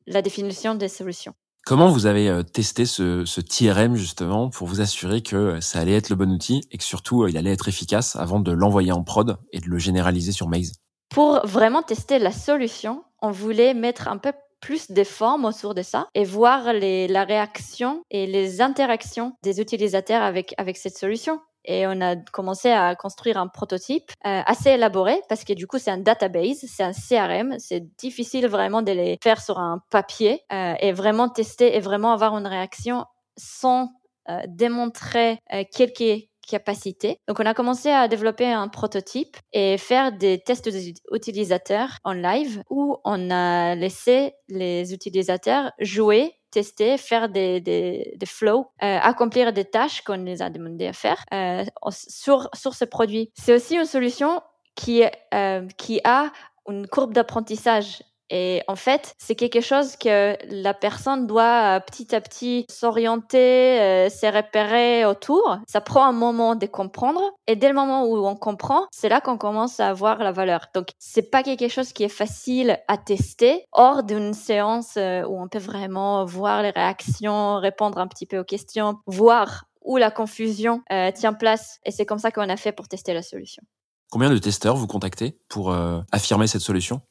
la 0.06 0.22
définition 0.22 0.76
des 0.76 0.88
solutions. 0.88 1.34
Comment 1.66 1.88
vous 1.88 2.08
avez 2.08 2.44
testé 2.44 2.86
ce, 2.86 3.24
ce, 3.24 3.40
TRM 3.40 3.96
justement 3.96 4.50
pour 4.50 4.68
vous 4.68 4.82
assurer 4.82 5.22
que 5.22 5.62
ça 5.62 5.80
allait 5.80 5.96
être 5.96 6.10
le 6.10 6.18
bon 6.18 6.30
outil 6.30 6.62
et 6.72 6.78
que 6.78 6.84
surtout 6.84 7.26
il 7.28 7.38
allait 7.38 7.54
être 7.54 7.70
efficace 7.70 8.18
avant 8.18 8.42
de 8.42 8.52
l'envoyer 8.52 8.92
en 8.92 9.02
prod 9.04 9.38
et 9.54 9.60
de 9.60 9.70
le 9.70 9.78
généraliser 9.78 10.34
sur 10.34 10.50
Maze? 10.50 10.74
Pour 11.10 11.46
vraiment 11.46 11.82
tester 11.82 12.20
la 12.20 12.32
solution, 12.32 13.04
on 13.22 13.32
voulait 13.32 13.74
mettre 13.74 14.10
un 14.10 14.18
peu 14.18 14.34
plus 14.60 14.92
des 14.92 15.04
formes 15.04 15.46
autour 15.46 15.76
de 15.76 15.84
ça 15.84 16.08
et 16.16 16.24
voir 16.24 16.74
les, 16.74 17.08
la 17.08 17.24
réaction 17.24 18.02
et 18.10 18.26
les 18.28 18.62
interactions 18.62 19.34
des 19.44 19.62
utilisateurs 19.62 20.24
avec, 20.24 20.54
avec 20.58 20.78
cette 20.78 20.98
solution. 20.98 21.40
Et 21.66 21.88
on 21.88 22.02
a 22.02 22.16
commencé 22.16 22.72
à 22.72 22.96
construire 22.96 23.38
un 23.38 23.48
prototype 23.48 24.12
euh, 24.26 24.42
assez 24.46 24.72
élaboré 24.72 25.22
parce 25.30 25.44
que 25.44 25.54
du 25.54 25.68
coup 25.68 25.78
c'est 25.78 25.92
un 25.92 25.98
database, 25.98 26.66
c'est 26.68 26.84
un 26.84 26.92
CRM, 26.92 27.58
c'est 27.60 27.84
difficile 27.98 28.48
vraiment 28.48 28.82
de 28.82 28.92
les 28.92 29.18
faire 29.24 29.42
sur 29.42 29.60
un 29.60 29.82
papier 29.90 30.42
euh, 30.52 30.74
et 30.80 30.92
vraiment 30.92 31.30
tester 31.30 31.76
et 31.76 31.80
vraiment 31.80 32.12
avoir 32.12 32.38
une 32.38 32.48
réaction 32.48 33.06
sans 33.38 33.90
euh, 34.30 34.40
démontrer 34.48 35.40
quelques 35.72 36.28
capacité. 36.48 37.20
Donc, 37.28 37.40
on 37.40 37.46
a 37.46 37.54
commencé 37.54 37.90
à 37.90 38.08
développer 38.08 38.52
un 38.52 38.68
prototype 38.68 39.38
et 39.54 39.78
faire 39.78 40.12
des 40.12 40.40
tests 40.40 40.70
utilisateurs 41.12 41.98
en 42.04 42.14
live 42.14 42.64
où 42.70 42.98
on 43.06 43.32
a 43.32 43.76
laissé 43.76 44.34
les 44.50 44.94
utilisateurs 44.94 45.72
jouer 45.80 46.34
tester, 46.54 46.98
faire 46.98 47.30
des, 47.30 47.60
des, 47.60 48.26
flows, 48.26 48.68
euh, 48.84 49.00
accomplir 49.02 49.52
des 49.52 49.66
tâches 49.66 50.02
qu'on 50.04 50.24
les 50.24 50.42
a 50.42 50.50
demandé 50.50 50.86
à 50.86 50.94
faire 50.94 51.26
euh, 51.34 51.66
sur, 51.92 52.50
sur 52.54 52.76
ce 52.76 52.86
produit. 52.86 53.32
C'est 53.34 53.56
aussi 53.56 53.76
une 53.76 53.86
solution 53.86 54.42
qui, 54.76 55.04
euh, 55.34 55.68
qui 55.78 56.00
a 56.04 56.32
une 56.70 56.88
courbe 56.88 57.14
d'apprentissage 57.14 58.04
et 58.36 58.64
en 58.68 58.76
fait, 58.76 59.14
c'est 59.20 59.36
quelque 59.36 59.62
chose 59.62 59.96
que 59.96 60.36
la 60.50 60.74
personne 60.74 61.28
doit 61.28 61.78
euh, 61.78 61.80
petit 61.80 62.16
à 62.16 62.20
petit 62.20 62.66
s'orienter, 62.68 63.80
euh, 63.80 64.10
se 64.10 64.26
repérer 64.26 65.06
autour. 65.06 65.60
Ça 65.68 65.82
prend 65.82 66.04
un 66.04 66.14
moment 66.14 66.56
de 66.56 66.66
comprendre. 66.66 67.22
Et 67.46 67.56
dès 67.56 67.68
le 67.68 67.76
moment 67.76 68.06
où 68.06 68.26
on 68.26 68.36
comprend, 68.36 68.88
c'est 68.92 69.08
là 69.08 69.22
qu'on 69.22 69.38
commence 69.38 69.80
à 69.80 69.90
avoir 69.90 70.18
la 70.18 70.32
valeur. 70.32 70.66
Donc, 70.74 70.88
c'est 70.98 71.30
pas 71.30 71.44
quelque 71.44 71.68
chose 71.68 71.94
qui 71.94 72.06
est 72.06 72.10
facile 72.10 72.80
à 72.88 72.98
tester 72.98 73.66
hors 73.72 74.02
d'une 74.02 74.34
séance 74.34 74.98
euh, 74.98 75.22
où 75.28 75.40
on 75.40 75.48
peut 75.48 75.60
vraiment 75.60 76.26
voir 76.26 76.64
les 76.64 76.72
réactions, 76.72 77.58
répondre 77.58 78.00
un 78.00 78.08
petit 78.08 78.26
peu 78.26 78.40
aux 78.40 78.44
questions, 78.44 78.96
voir 79.06 79.66
où 79.86 79.98
la 79.98 80.10
confusion 80.10 80.82
tient 81.14 81.34
place. 81.34 81.80
Et 81.86 81.92
c'est 81.92 82.06
comme 82.06 82.18
ça 82.18 82.32
qu'on 82.32 82.50
a 82.50 82.56
fait 82.56 82.72
pour 82.72 82.88
tester 82.88 83.14
la 83.14 83.22
solution. 83.22 83.62
Combien 84.10 84.30
de 84.30 84.38
testeurs 84.38 84.78
vous 84.78 84.88
contactez 84.88 85.38
pour 85.50 85.76
affirmer 86.14 86.48
cette 86.48 86.62
solution? 86.62 87.02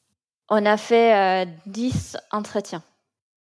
On 0.49 0.65
a 0.65 0.77
fait 0.77 1.47
10 1.65 2.15
euh, 2.15 2.19
entretiens. 2.31 2.83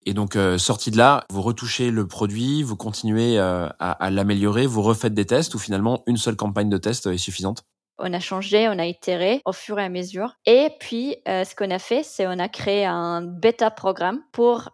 Et 0.06 0.14
donc, 0.14 0.36
euh, 0.36 0.56
sorti 0.56 0.90
de 0.90 0.96
là, 0.96 1.24
vous 1.30 1.42
retouchez 1.42 1.90
le 1.90 2.06
produit, 2.06 2.62
vous 2.62 2.76
continuez 2.76 3.38
euh, 3.38 3.68
à, 3.78 4.10
l'améliorer, 4.10 4.66
vous 4.66 4.80
refaites 4.80 5.12
des 5.12 5.26
tests 5.26 5.54
ou 5.54 5.58
finalement 5.58 6.02
une 6.06 6.16
seule 6.16 6.36
campagne 6.36 6.70
de 6.70 6.78
test 6.78 7.06
est 7.06 7.18
suffisante? 7.18 7.64
On 7.98 8.14
a 8.14 8.20
changé, 8.20 8.66
on 8.68 8.78
a 8.78 8.86
itéré 8.86 9.42
au 9.44 9.52
fur 9.52 9.78
et 9.78 9.84
à 9.84 9.90
mesure. 9.90 10.36
Et 10.46 10.70
puis, 10.80 11.16
ce 11.26 11.54
qu'on 11.54 11.70
a 11.70 11.78
fait, 11.78 12.02
c'est 12.02 12.26
on 12.26 12.38
a 12.38 12.48
créé 12.48 12.86
un 12.86 13.20
bêta 13.20 13.70
programme 13.70 14.22
pour 14.32 14.70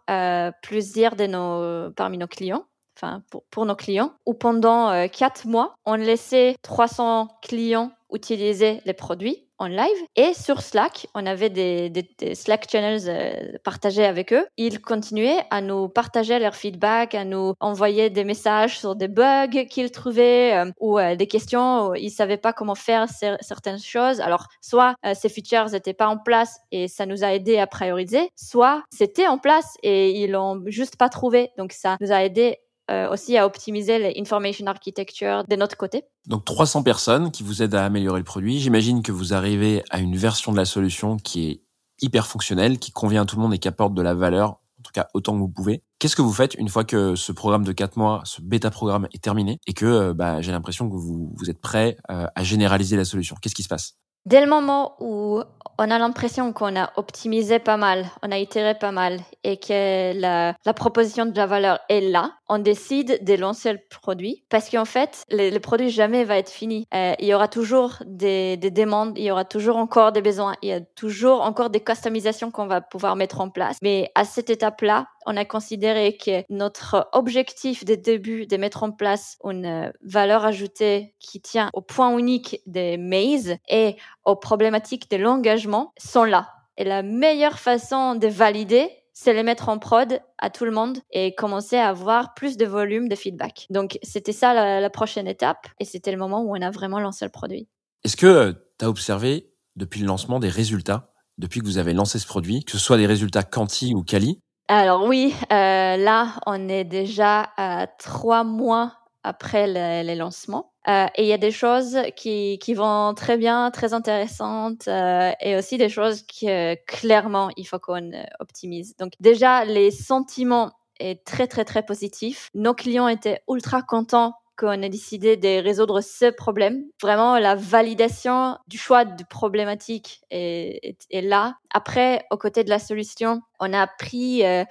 plusieurs 0.63 1.17
de 1.17 1.27
nos, 1.27 1.91
parmi 1.91 2.17
nos 2.17 2.27
clients, 2.27 2.63
enfin 2.97 3.21
pour, 3.29 3.43
pour 3.51 3.65
nos 3.65 3.75
clients, 3.75 4.13
où 4.25 4.33
pendant 4.33 5.09
quatre 5.09 5.45
mois, 5.45 5.75
on 5.83 5.95
laissait 5.95 6.55
300 6.61 7.27
clients 7.41 7.91
utiliser 8.13 8.81
les 8.85 8.93
produits 8.93 9.47
en 9.59 9.67
live. 9.67 9.97
Et 10.15 10.33
sur 10.33 10.61
Slack, 10.61 11.07
on 11.15 11.25
avait 11.25 11.49
des, 11.49 11.91
Slack 12.35 12.69
channels 12.69 13.01
euh, 13.07 13.57
partagés 13.63 14.05
avec 14.05 14.33
eux. 14.33 14.45
Ils 14.57 14.81
continuaient 14.81 15.43
à 15.49 15.61
nous 15.61 15.89
partager 15.89 16.37
leur 16.39 16.55
feedback, 16.55 17.15
à 17.15 17.25
nous 17.25 17.53
envoyer 17.59 18.09
des 18.09 18.23
messages 18.23 18.79
sur 18.79 18.95
des 18.95 19.07
bugs 19.07 19.65
qu'ils 19.69 19.91
trouvaient 19.91 20.53
euh, 20.53 20.71
ou 20.79 20.99
euh, 20.99 21.15
des 21.15 21.27
questions 21.27 21.87
où 21.87 21.95
ils 21.95 22.11
savaient 22.11 22.37
pas 22.37 22.53
comment 22.53 22.75
faire 22.75 23.07
certaines 23.41 23.79
choses. 23.79 24.21
Alors, 24.21 24.47
soit 24.61 24.95
ces 25.13 25.29
features 25.29 25.69
n'étaient 25.71 25.93
pas 25.93 26.07
en 26.07 26.17
place 26.17 26.59
et 26.71 26.87
ça 26.87 27.05
nous 27.05 27.23
a 27.23 27.33
aidé 27.33 27.57
à 27.57 27.67
prioriser, 27.67 28.29
soit 28.35 28.83
c'était 28.91 29.27
en 29.27 29.37
place 29.37 29.75
et 29.83 30.11
ils 30.11 30.31
l'ont 30.31 30.61
juste 30.67 30.97
pas 30.97 31.09
trouvé. 31.09 31.49
Donc, 31.57 31.71
ça 31.71 31.97
nous 32.01 32.11
a 32.11 32.23
aidé 32.23 32.57
euh, 32.89 33.09
aussi 33.11 33.37
à 33.37 33.45
optimiser 33.45 34.13
l'information 34.13 34.65
architecture 34.67 35.43
de 35.47 35.55
notre 35.55 35.77
côté. 35.77 36.03
Donc 36.27 36.45
300 36.45 36.83
personnes 36.83 37.31
qui 37.31 37.43
vous 37.43 37.61
aident 37.61 37.75
à 37.75 37.85
améliorer 37.85 38.19
le 38.19 38.25
produit. 38.25 38.59
J'imagine 38.59 39.03
que 39.03 39.11
vous 39.11 39.33
arrivez 39.33 39.83
à 39.89 39.99
une 39.99 40.15
version 40.15 40.51
de 40.51 40.57
la 40.57 40.65
solution 40.65 41.17
qui 41.17 41.49
est 41.49 41.61
hyper 42.01 42.27
fonctionnelle, 42.27 42.79
qui 42.79 42.91
convient 42.91 43.23
à 43.23 43.25
tout 43.25 43.35
le 43.35 43.41
monde 43.41 43.53
et 43.53 43.57
qui 43.57 43.67
apporte 43.67 43.93
de 43.93 44.01
la 44.01 44.13
valeur, 44.13 44.49
en 44.49 44.83
tout 44.83 44.91
cas 44.93 45.07
autant 45.13 45.33
que 45.33 45.39
vous 45.39 45.49
pouvez. 45.49 45.83
Qu'est-ce 45.99 46.15
que 46.15 46.21
vous 46.21 46.33
faites 46.33 46.53
une 46.55 46.69
fois 46.69 46.83
que 46.83 47.15
ce 47.15 47.31
programme 47.31 47.63
de 47.63 47.71
4 47.71 47.97
mois, 47.97 48.21
ce 48.25 48.41
bêta 48.41 48.69
programme 48.69 49.07
est 49.13 49.21
terminé 49.23 49.59
et 49.67 49.73
que 49.73 49.85
euh, 49.85 50.13
bah, 50.13 50.41
j'ai 50.41 50.51
l'impression 50.51 50.89
que 50.89 50.95
vous, 50.95 51.33
vous 51.35 51.49
êtes 51.49 51.59
prêt 51.59 51.97
euh, 52.11 52.27
à 52.35 52.43
généraliser 52.43 52.95
la 52.95 53.05
solution? 53.05 53.35
Qu'est-ce 53.41 53.55
qui 53.55 53.63
se 53.63 53.69
passe? 53.69 53.95
Dès 54.25 54.41
le 54.41 54.49
moment 54.49 54.95
où 54.99 55.41
on 55.79 55.91
a 55.91 55.97
l'impression 55.99 56.51
qu'on 56.51 56.75
a 56.75 56.91
optimisé 56.97 57.59
pas 57.59 57.77
mal, 57.77 58.07
on 58.21 58.31
a 58.31 58.37
itéré 58.37 58.75
pas 58.75 58.91
mal 58.91 59.21
et 59.45 59.57
que 59.57 60.19
la, 60.19 60.53
la, 60.65 60.73
proposition 60.73 61.25
de 61.25 61.37
la 61.37 61.45
valeur 61.45 61.79
est 61.87 62.01
là, 62.01 62.33
on 62.49 62.59
décide 62.59 63.23
de 63.23 63.33
lancer 63.35 63.73
le 63.73 63.79
produit 63.89 64.43
parce 64.49 64.69
qu'en 64.69 64.85
fait, 64.85 65.23
le, 65.29 65.57
produit 65.59 65.89
jamais 65.89 66.23
va 66.23 66.37
être 66.37 66.49
fini. 66.49 66.87
Euh, 66.93 67.13
il 67.19 67.27
y 67.27 67.33
aura 67.33 67.47
toujours 67.47 67.95
des, 68.05 68.57
des, 68.57 68.71
demandes, 68.71 69.17
il 69.17 69.23
y 69.23 69.31
aura 69.31 69.45
toujours 69.45 69.77
encore 69.77 70.11
des 70.11 70.21
besoins, 70.21 70.55
il 70.61 70.69
y 70.69 70.73
a 70.73 70.81
toujours 70.81 71.41
encore 71.41 71.69
des 71.69 71.81
customisations 71.81 72.51
qu'on 72.51 72.67
va 72.67 72.81
pouvoir 72.81 73.15
mettre 73.15 73.41
en 73.41 73.49
place. 73.49 73.77
Mais 73.81 74.11
à 74.15 74.23
cette 74.25 74.49
étape-là, 74.49 75.07
on 75.25 75.35
a 75.35 75.45
considéré 75.45 76.15
que 76.15 76.43
notre 76.49 77.09
objectif 77.11 77.83
de 77.83 77.95
début 77.95 78.47
de 78.47 78.57
mettre 78.57 78.83
en 78.83 78.91
place 78.91 79.37
une 79.43 79.91
valeur 80.01 80.45
ajoutée 80.45 81.15
qui 81.19 81.41
tient 81.41 81.69
au 81.73 81.81
point 81.81 82.17
unique 82.17 82.61
des 82.65 82.97
maze 82.97 83.57
et 83.67 83.97
aux 84.25 84.35
problématiques 84.35 85.11
de 85.11 85.17
l'engagement 85.17 85.93
sont 85.97 86.23
là. 86.23 86.47
Et 86.77 86.83
la 86.83 87.01
meilleure 87.01 87.59
façon 87.59 88.15
de 88.15 88.27
valider, 88.27 88.89
c'est 89.19 89.33
les 89.33 89.41
mettre 89.41 89.67
en 89.69 89.79
prod 89.79 90.21
à 90.37 90.51
tout 90.51 90.63
le 90.63 90.69
monde 90.69 90.99
et 91.09 91.33
commencer 91.33 91.75
à 91.75 91.89
avoir 91.89 92.35
plus 92.35 92.55
de 92.55 92.67
volume 92.67 93.09
de 93.09 93.15
feedback. 93.15 93.65
Donc, 93.71 93.97
c'était 94.03 94.31
ça 94.31 94.79
la, 94.79 94.89
prochaine 94.91 95.27
étape 95.27 95.65
et 95.79 95.85
c'était 95.85 96.11
le 96.11 96.19
moment 96.19 96.43
où 96.43 96.55
on 96.55 96.61
a 96.61 96.69
vraiment 96.69 96.99
lancé 96.99 97.25
le 97.25 97.31
produit. 97.31 97.67
Est-ce 98.03 98.15
que 98.15 98.27
euh, 98.27 98.53
tu 98.77 98.85
as 98.85 98.89
observé 98.89 99.51
depuis 99.75 100.01
le 100.01 100.05
lancement 100.05 100.39
des 100.39 100.49
résultats, 100.49 101.09
depuis 101.39 101.61
que 101.61 101.65
vous 101.65 101.79
avez 101.79 101.93
lancé 101.93 102.19
ce 102.19 102.27
produit, 102.27 102.63
que 102.63 102.73
ce 102.73 102.77
soit 102.77 102.97
des 102.97 103.07
résultats 103.07 103.41
quanti 103.41 103.95
ou 103.95 104.03
quali? 104.03 104.39
Alors 104.67 105.03
oui, 105.05 105.33
euh, 105.51 105.97
là, 105.97 106.39
on 106.45 106.69
est 106.69 106.83
déjà 106.83 107.49
à 107.57 107.87
trois 107.87 108.43
mois 108.43 108.93
après 109.23 109.65
les 109.65 110.15
lancements. 110.15 110.73
Euh, 110.87 111.07
et 111.15 111.23
il 111.23 111.27
y 111.27 111.33
a 111.33 111.37
des 111.37 111.51
choses 111.51 111.97
qui, 112.15 112.59
qui 112.59 112.73
vont 112.73 113.13
très 113.13 113.37
bien, 113.37 113.71
très 113.71 113.93
intéressantes, 113.93 114.87
euh, 114.87 115.31
et 115.41 115.57
aussi 115.57 115.77
des 115.77 115.89
choses 115.89 116.23
qui, 116.23 116.47
clairement, 116.87 117.49
il 117.57 117.65
faut 117.65 117.79
qu'on 117.79 118.11
optimise. 118.39 118.95
Donc 118.97 119.11
déjà, 119.19 119.65
les 119.65 119.91
sentiments 119.91 120.71
est 120.99 121.23
très, 121.25 121.47
très, 121.47 121.65
très 121.65 121.83
positifs. 121.83 122.49
Nos 122.53 122.73
clients 122.73 123.07
étaient 123.07 123.41
ultra 123.49 123.81
contents 123.81 124.33
qu'on 124.57 124.81
a 124.81 124.89
décidé 124.89 125.37
de 125.37 125.61
résoudre 125.61 126.01
ce 126.01 126.31
problème. 126.31 126.83
Vraiment, 127.01 127.37
la 127.37 127.55
validation 127.55 128.57
du 128.67 128.77
choix 128.77 129.05
de 129.05 129.23
problématique 129.23 130.21
est, 130.31 130.97
est, 131.11 131.21
là. 131.21 131.57
Après, 131.71 132.25
aux 132.31 132.37
côtés 132.37 132.63
de 132.63 132.69
la 132.69 132.79
solution, 132.79 133.41
on 133.59 133.71
a 133.71 133.81
appris 133.81 134.43
euh, 134.43 134.65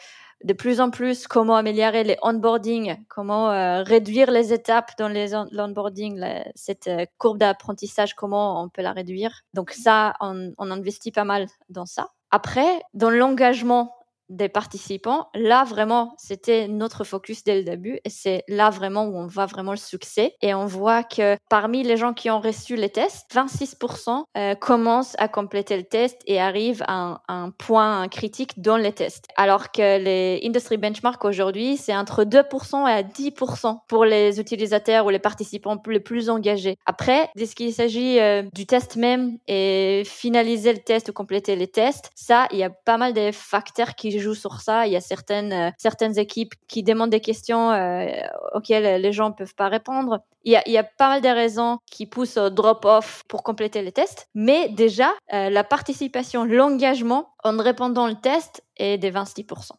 de 0.44 0.52
plus 0.52 0.80
en 0.80 0.90
plus 0.90 1.26
comment 1.26 1.56
améliorer 1.56 2.04
les 2.04 2.16
onboarding, 2.22 2.96
comment 3.08 3.50
euh, 3.50 3.82
réduire 3.82 4.30
les 4.30 4.52
étapes 4.52 4.92
dans 4.98 5.08
les 5.08 5.28
l'onboarding, 5.50 6.24
cette 6.54 6.88
euh, 6.88 7.06
courbe 7.18 7.38
d'apprentissage, 7.38 8.14
comment 8.14 8.62
on 8.62 8.68
peut 8.68 8.82
la 8.82 8.92
réduire. 8.92 9.42
Donc 9.54 9.70
ça, 9.70 10.14
on, 10.20 10.52
on 10.58 10.70
investit 10.70 11.12
pas 11.12 11.24
mal 11.24 11.46
dans 11.68 11.86
ça. 11.86 12.10
Après, 12.30 12.80
dans 12.94 13.10
l'engagement 13.10 13.94
des 14.28 14.48
participants. 14.48 15.28
Là, 15.34 15.64
vraiment, 15.64 16.14
c'était 16.18 16.68
notre 16.68 17.04
focus 17.04 17.44
dès 17.44 17.56
le 17.56 17.64
début 17.64 18.00
et 18.04 18.10
c'est 18.10 18.44
là 18.48 18.70
vraiment 18.70 19.04
où 19.04 19.16
on 19.16 19.26
voit 19.26 19.46
vraiment 19.46 19.72
le 19.72 19.76
succès. 19.76 20.34
Et 20.42 20.54
on 20.54 20.66
voit 20.66 21.02
que 21.02 21.36
parmi 21.48 21.82
les 21.82 21.96
gens 21.96 22.12
qui 22.12 22.30
ont 22.30 22.40
reçu 22.40 22.76
les 22.76 22.90
tests, 22.90 23.26
26% 23.34 24.24
euh, 24.36 24.54
commencent 24.54 25.14
à 25.18 25.28
compléter 25.28 25.76
le 25.76 25.84
test 25.84 26.20
et 26.26 26.40
arrivent 26.40 26.84
à 26.86 27.20
un, 27.28 27.50
point 27.58 28.08
critique 28.08 28.60
dans 28.60 28.76
les 28.76 28.92
tests. 28.92 29.26
Alors 29.36 29.70
que 29.70 29.98
les 29.98 30.40
industry 30.44 30.76
benchmarks 30.76 31.24
aujourd'hui, 31.24 31.76
c'est 31.76 31.96
entre 31.96 32.24
2% 32.24 32.88
et 32.88 33.02
10% 33.02 33.78
pour 33.86 34.04
les 34.04 34.40
utilisateurs 34.40 35.06
ou 35.06 35.10
les 35.10 35.18
participants 35.18 35.80
les 35.86 36.00
plus 36.00 36.28
engagés. 36.28 36.76
Après, 36.86 37.30
dès 37.36 37.46
qu'il 37.46 37.72
s'agit 37.72 38.18
euh, 38.18 38.42
du 38.52 38.66
test 38.66 38.96
même 38.96 39.38
et 39.46 40.02
finaliser 40.04 40.72
le 40.72 40.80
test 40.80 41.08
ou 41.08 41.12
compléter 41.12 41.56
les 41.56 41.68
tests, 41.68 42.10
ça, 42.14 42.48
il 42.52 42.58
y 42.58 42.64
a 42.64 42.70
pas 42.70 42.96
mal 42.96 43.12
de 43.12 43.30
facteurs 43.32 43.94
qui 43.94 44.15
joue 44.18 44.34
sur 44.34 44.60
ça. 44.60 44.86
Il 44.86 44.92
y 44.92 44.96
a 44.96 45.00
certaines, 45.00 45.52
euh, 45.52 45.70
certaines 45.78 46.18
équipes 46.18 46.54
qui 46.68 46.82
demandent 46.82 47.10
des 47.10 47.20
questions 47.20 47.70
euh, 47.70 48.06
auxquelles 48.54 49.00
les 49.00 49.12
gens 49.12 49.30
ne 49.30 49.34
peuvent 49.34 49.54
pas 49.54 49.68
répondre. 49.68 50.20
Il 50.44 50.52
y, 50.52 50.56
a, 50.56 50.62
il 50.66 50.72
y 50.72 50.78
a 50.78 50.84
pas 50.84 51.08
mal 51.08 51.20
de 51.20 51.28
raisons 51.28 51.78
qui 51.90 52.06
poussent 52.06 52.36
au 52.36 52.50
drop-off 52.50 53.22
pour 53.28 53.42
compléter 53.42 53.82
les 53.82 53.92
tests. 53.92 54.28
Mais 54.34 54.68
déjà, 54.68 55.10
euh, 55.32 55.50
la 55.50 55.64
participation, 55.64 56.44
l'engagement 56.44 57.30
en 57.44 57.56
répondant 57.56 58.06
le 58.06 58.14
test 58.14 58.62
est 58.76 58.98
des 58.98 59.10
26%. 59.10 59.72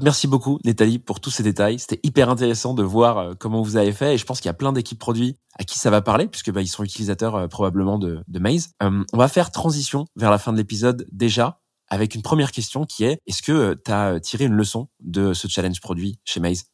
Merci 0.00 0.26
beaucoup, 0.26 0.58
Nathalie, 0.64 0.98
pour 0.98 1.20
tous 1.20 1.30
ces 1.30 1.44
détails. 1.44 1.78
C'était 1.78 2.00
hyper 2.02 2.28
intéressant 2.28 2.74
de 2.74 2.82
voir 2.82 3.34
comment 3.38 3.62
vous 3.62 3.76
avez 3.76 3.92
fait. 3.92 4.14
Et 4.14 4.18
je 4.18 4.24
pense 4.24 4.40
qu'il 4.40 4.48
y 4.48 4.50
a 4.50 4.54
plein 4.54 4.72
d'équipes 4.72 4.98
produits 4.98 5.36
à 5.56 5.62
qui 5.62 5.78
ça 5.78 5.88
va 5.88 6.02
parler, 6.02 6.26
puisque 6.26 6.50
bah, 6.50 6.62
ils 6.62 6.66
sont 6.66 6.82
utilisateurs 6.82 7.48
probablement 7.48 7.98
de, 7.98 8.20
de 8.26 8.38
Maze. 8.40 8.70
on 8.80 9.16
va 9.16 9.28
faire 9.28 9.52
transition 9.52 10.06
vers 10.16 10.32
la 10.32 10.38
fin 10.38 10.52
de 10.52 10.56
l'épisode 10.56 11.06
déjà 11.12 11.60
avec 11.88 12.14
une 12.14 12.22
première 12.22 12.52
question 12.52 12.84
qui 12.84 13.04
est, 13.04 13.18
est-ce 13.26 13.42
que 13.42 13.52
euh, 13.52 13.74
tu 13.84 13.92
as 13.92 14.14
euh, 14.14 14.18
tiré 14.18 14.44
une 14.44 14.54
leçon 14.54 14.88
de 15.00 15.34
ce 15.34 15.48
challenge 15.48 15.80
produit 15.80 16.18
chez 16.24 16.40
Maze? 16.40 16.64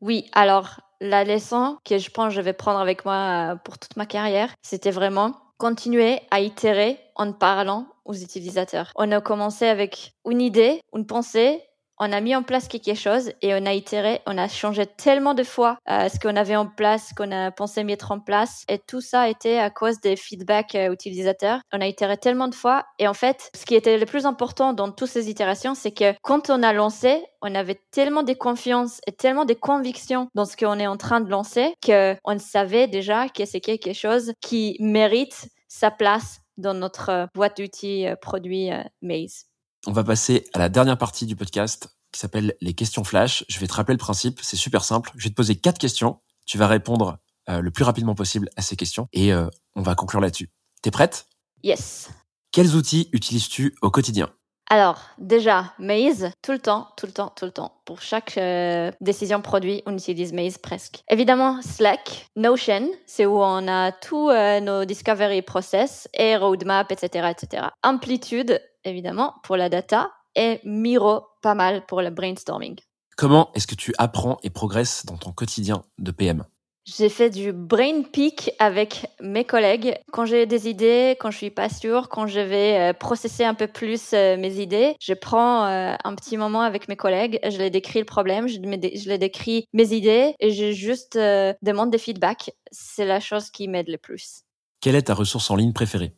Oui, 0.00 0.28
alors 0.32 0.80
la 1.00 1.24
leçon 1.24 1.78
que 1.84 1.98
je 1.98 2.10
pense 2.10 2.28
que 2.28 2.34
je 2.34 2.40
vais 2.40 2.52
prendre 2.52 2.78
avec 2.78 3.04
moi 3.04 3.52
euh, 3.52 3.56
pour 3.56 3.78
toute 3.78 3.96
ma 3.96 4.06
carrière, 4.06 4.54
c'était 4.62 4.90
vraiment 4.90 5.36
continuer 5.58 6.20
à 6.30 6.40
itérer 6.40 6.98
en 7.14 7.32
parlant 7.32 7.86
aux 8.04 8.14
utilisateurs. 8.14 8.92
On 8.96 9.10
a 9.12 9.20
commencé 9.20 9.66
avec 9.66 10.14
une 10.28 10.40
idée, 10.40 10.80
une 10.94 11.06
pensée, 11.06 11.62
on 12.04 12.10
a 12.10 12.20
mis 12.20 12.34
en 12.34 12.42
place 12.42 12.66
quelque 12.66 12.96
chose 12.96 13.30
et 13.42 13.54
on 13.54 13.64
a 13.64 13.72
itéré, 13.74 14.22
on 14.26 14.36
a 14.36 14.48
changé 14.48 14.86
tellement 14.86 15.34
de 15.34 15.44
fois 15.44 15.78
euh, 15.88 16.08
ce 16.08 16.18
qu'on 16.18 16.34
avait 16.34 16.56
en 16.56 16.66
place, 16.66 17.10
ce 17.10 17.14
qu'on 17.14 17.30
a 17.30 17.52
pensé 17.52 17.84
mettre 17.84 18.10
en 18.10 18.18
place. 18.18 18.64
Et 18.68 18.80
tout 18.80 19.00
ça 19.00 19.28
été 19.28 19.60
à 19.60 19.70
cause 19.70 20.00
des 20.00 20.16
feedbacks 20.16 20.74
euh, 20.74 20.92
utilisateurs. 20.92 21.60
On 21.72 21.80
a 21.80 21.86
itéré 21.86 22.16
tellement 22.16 22.48
de 22.48 22.56
fois. 22.56 22.84
Et 22.98 23.06
en 23.06 23.14
fait, 23.14 23.50
ce 23.54 23.64
qui 23.64 23.76
était 23.76 23.98
le 23.98 24.06
plus 24.06 24.26
important 24.26 24.72
dans 24.72 24.90
toutes 24.90 25.10
ces 25.10 25.30
itérations, 25.30 25.76
c'est 25.76 25.92
que 25.92 26.12
quand 26.22 26.50
on 26.50 26.64
a 26.64 26.72
lancé, 26.72 27.24
on 27.40 27.54
avait 27.54 27.80
tellement 27.92 28.24
de 28.24 28.32
confiance 28.32 29.00
et 29.06 29.12
tellement 29.12 29.44
de 29.44 29.54
convictions 29.54 30.26
dans 30.34 30.44
ce 30.44 30.56
qu'on 30.56 30.80
est 30.80 30.88
en 30.88 30.96
train 30.96 31.20
de 31.20 31.30
lancer 31.30 31.72
qu'on 31.86 32.38
savait 32.40 32.88
déjà 32.88 33.28
que 33.28 33.44
c'est 33.44 33.60
quelque 33.60 33.92
chose 33.92 34.32
qui 34.40 34.76
mérite 34.80 35.46
sa 35.68 35.92
place 35.92 36.40
dans 36.56 36.74
notre 36.74 37.10
euh, 37.10 37.26
boîte 37.32 37.58
d'outils 37.58 38.08
produit 38.20 38.70
Maze. 39.02 39.51
On 39.88 39.92
va 39.92 40.04
passer 40.04 40.44
à 40.54 40.60
la 40.60 40.68
dernière 40.68 40.96
partie 40.96 41.26
du 41.26 41.34
podcast 41.34 41.88
qui 42.12 42.20
s'appelle 42.20 42.54
les 42.60 42.72
questions 42.72 43.02
flash. 43.02 43.44
Je 43.48 43.58
vais 43.58 43.66
te 43.66 43.72
rappeler 43.72 43.94
le 43.94 43.98
principe, 43.98 44.38
c'est 44.40 44.56
super 44.56 44.84
simple. 44.84 45.10
Je 45.16 45.24
vais 45.24 45.30
te 45.30 45.34
poser 45.34 45.56
quatre 45.56 45.78
questions. 45.78 46.20
Tu 46.46 46.56
vas 46.56 46.68
répondre 46.68 47.18
euh, 47.48 47.60
le 47.60 47.70
plus 47.72 47.82
rapidement 47.82 48.14
possible 48.14 48.48
à 48.56 48.62
ces 48.62 48.76
questions 48.76 49.08
et 49.12 49.32
euh, 49.32 49.48
on 49.74 49.82
va 49.82 49.96
conclure 49.96 50.20
là-dessus. 50.20 50.50
T'es 50.82 50.92
prête? 50.92 51.26
Yes. 51.64 52.10
Quels 52.52 52.76
outils 52.76 53.08
utilises-tu 53.12 53.74
au 53.82 53.90
quotidien? 53.90 54.30
Alors, 54.70 55.00
déjà, 55.18 55.74
Maze, 55.80 56.30
tout 56.42 56.52
le 56.52 56.60
temps, 56.60 56.88
tout 56.96 57.06
le 57.06 57.12
temps, 57.12 57.32
tout 57.34 57.44
le 57.44 57.50
temps. 57.50 57.72
Pour 57.84 58.00
chaque 58.00 58.38
euh, 58.38 58.92
décision 59.00 59.42
produit, 59.42 59.82
on 59.86 59.94
utilise 59.94 60.32
Maze 60.32 60.58
presque. 60.58 61.02
Évidemment, 61.10 61.60
Slack, 61.60 62.28
Notion, 62.36 62.88
c'est 63.04 63.26
où 63.26 63.42
on 63.42 63.66
a 63.66 63.90
tous 63.90 64.30
nos 64.30 64.84
discovery 64.84 65.42
process 65.42 66.08
et 66.14 66.36
roadmap, 66.36 66.90
etc., 66.92 67.32
etc. 67.32 67.64
Amplitude, 67.82 68.60
évidemment, 68.84 69.34
pour 69.42 69.56
la 69.56 69.68
data, 69.68 70.10
et 70.34 70.60
Miro, 70.64 71.22
pas 71.42 71.54
mal 71.54 71.84
pour 71.86 72.02
le 72.02 72.10
brainstorming. 72.10 72.76
Comment 73.16 73.50
est-ce 73.54 73.66
que 73.66 73.74
tu 73.74 73.92
apprends 73.98 74.38
et 74.42 74.50
progresses 74.50 75.04
dans 75.04 75.16
ton 75.16 75.32
quotidien 75.32 75.82
de 75.98 76.10
PM 76.10 76.44
j'ai 76.84 77.08
fait 77.08 77.30
du 77.30 77.52
brain 77.52 78.02
peak 78.02 78.50
avec 78.58 79.06
mes 79.20 79.44
collègues. 79.44 79.94
Quand 80.10 80.26
j'ai 80.26 80.46
des 80.46 80.68
idées, 80.68 81.16
quand 81.20 81.30
je 81.30 81.36
suis 81.36 81.50
pas 81.50 81.68
sûre, 81.68 82.08
quand 82.08 82.26
je 82.26 82.40
vais 82.40 82.90
euh, 82.90 82.92
processer 82.92 83.44
un 83.44 83.54
peu 83.54 83.68
plus 83.68 84.12
euh, 84.12 84.36
mes 84.36 84.58
idées, 84.58 84.96
je 85.00 85.14
prends 85.14 85.64
euh, 85.66 85.94
un 86.02 86.14
petit 86.16 86.36
moment 86.36 86.62
avec 86.62 86.88
mes 86.88 86.96
collègues, 86.96 87.38
je 87.48 87.56
les 87.58 87.70
décris 87.70 88.00
le 88.00 88.04
problème, 88.04 88.48
je, 88.48 88.54
je 88.56 89.08
les 89.08 89.18
décris 89.18 89.66
mes 89.72 89.92
idées 89.94 90.34
et 90.40 90.50
je 90.50 90.72
juste 90.72 91.16
demande 91.16 91.90
des 91.90 91.98
feedbacks. 91.98 92.50
C'est 92.72 93.06
la 93.06 93.20
chose 93.20 93.50
qui 93.50 93.68
m'aide 93.68 93.88
le 93.88 93.98
plus. 93.98 94.42
Quelle 94.80 94.96
est 94.96 95.02
ta 95.02 95.14
ressource 95.14 95.52
en 95.52 95.56
ligne 95.56 95.72
préférée? 95.72 96.16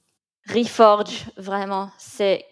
Reforge, 0.48 1.26
vraiment, 1.36 1.90
c'est 1.98 2.46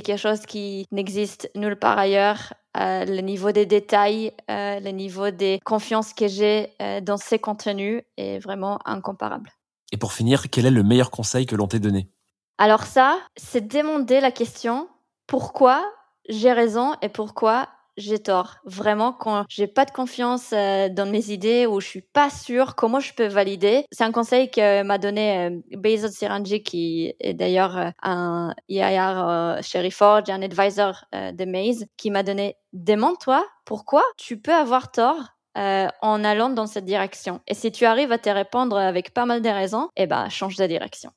quelque 0.00 0.18
chose 0.18 0.40
qui 0.46 0.86
n'existe 0.90 1.50
nulle 1.54 1.76
part 1.76 1.98
ailleurs. 1.98 2.54
Euh, 2.76 3.04
le 3.04 3.20
niveau 3.20 3.52
des 3.52 3.66
détails, 3.66 4.32
euh, 4.50 4.80
le 4.80 4.90
niveau 4.90 5.30
des 5.30 5.60
confiances 5.64 6.14
que 6.14 6.26
j'ai 6.26 6.70
euh, 6.80 7.00
dans 7.02 7.18
ces 7.18 7.38
contenus 7.38 8.02
est 8.16 8.38
vraiment 8.38 8.78
incomparable. 8.86 9.50
Et 9.92 9.98
pour 9.98 10.12
finir, 10.12 10.48
quel 10.50 10.64
est 10.64 10.70
le 10.70 10.82
meilleur 10.82 11.10
conseil 11.10 11.44
que 11.44 11.54
l'on 11.54 11.66
t'ait 11.66 11.80
donné? 11.80 12.08
Alors 12.56 12.84
ça, 12.84 13.18
c'est 13.36 13.68
demander 13.68 14.20
la 14.20 14.30
question 14.30 14.88
pourquoi 15.26 15.84
j'ai 16.28 16.52
raison 16.52 16.94
et 17.02 17.08
pourquoi 17.08 17.68
j'ai 17.96 18.18
tort. 18.18 18.56
Vraiment, 18.64 19.12
quand 19.12 19.44
j'ai 19.48 19.66
pas 19.66 19.84
de 19.84 19.90
confiance 19.90 20.52
euh, 20.52 20.88
dans 20.88 21.06
mes 21.06 21.30
idées 21.30 21.66
ou 21.66 21.80
je 21.80 21.86
suis 21.86 22.00
pas 22.00 22.30
sûre 22.30 22.74
comment 22.74 23.00
je 23.00 23.12
peux 23.14 23.26
valider, 23.26 23.84
c'est 23.92 24.04
un 24.04 24.12
conseil 24.12 24.50
que 24.50 24.82
m'a 24.82 24.98
donné 24.98 25.46
euh, 25.46 25.60
Bezos 25.76 26.08
Siranji, 26.08 26.62
qui 26.62 27.14
est 27.20 27.34
d'ailleurs 27.34 27.76
euh, 27.76 27.90
un 28.02 28.54
EIR 28.68 29.58
chez 29.62 29.80
Reforge, 29.80 30.30
un 30.30 30.42
advisor 30.42 31.04
de 31.12 31.44
Maze, 31.44 31.86
qui 31.96 32.10
m'a 32.10 32.22
donné 32.22 32.56
demande-toi 32.72 33.44
pourquoi 33.64 34.02
tu 34.16 34.40
peux 34.40 34.52
avoir 34.52 34.90
tort 34.90 35.36
en 35.54 36.24
allant 36.24 36.48
dans 36.48 36.66
cette 36.66 36.84
direction? 36.84 37.40
Et 37.46 37.54
si 37.54 37.70
tu 37.70 37.84
arrives 37.84 38.12
à 38.12 38.18
te 38.18 38.30
répondre 38.30 38.76
avec 38.76 39.12
pas 39.12 39.26
mal 39.26 39.42
de 39.42 39.48
raisons, 39.48 39.88
eh 39.96 40.06
ben, 40.06 40.28
change 40.28 40.56
de 40.56 40.66
direction. 40.66 41.12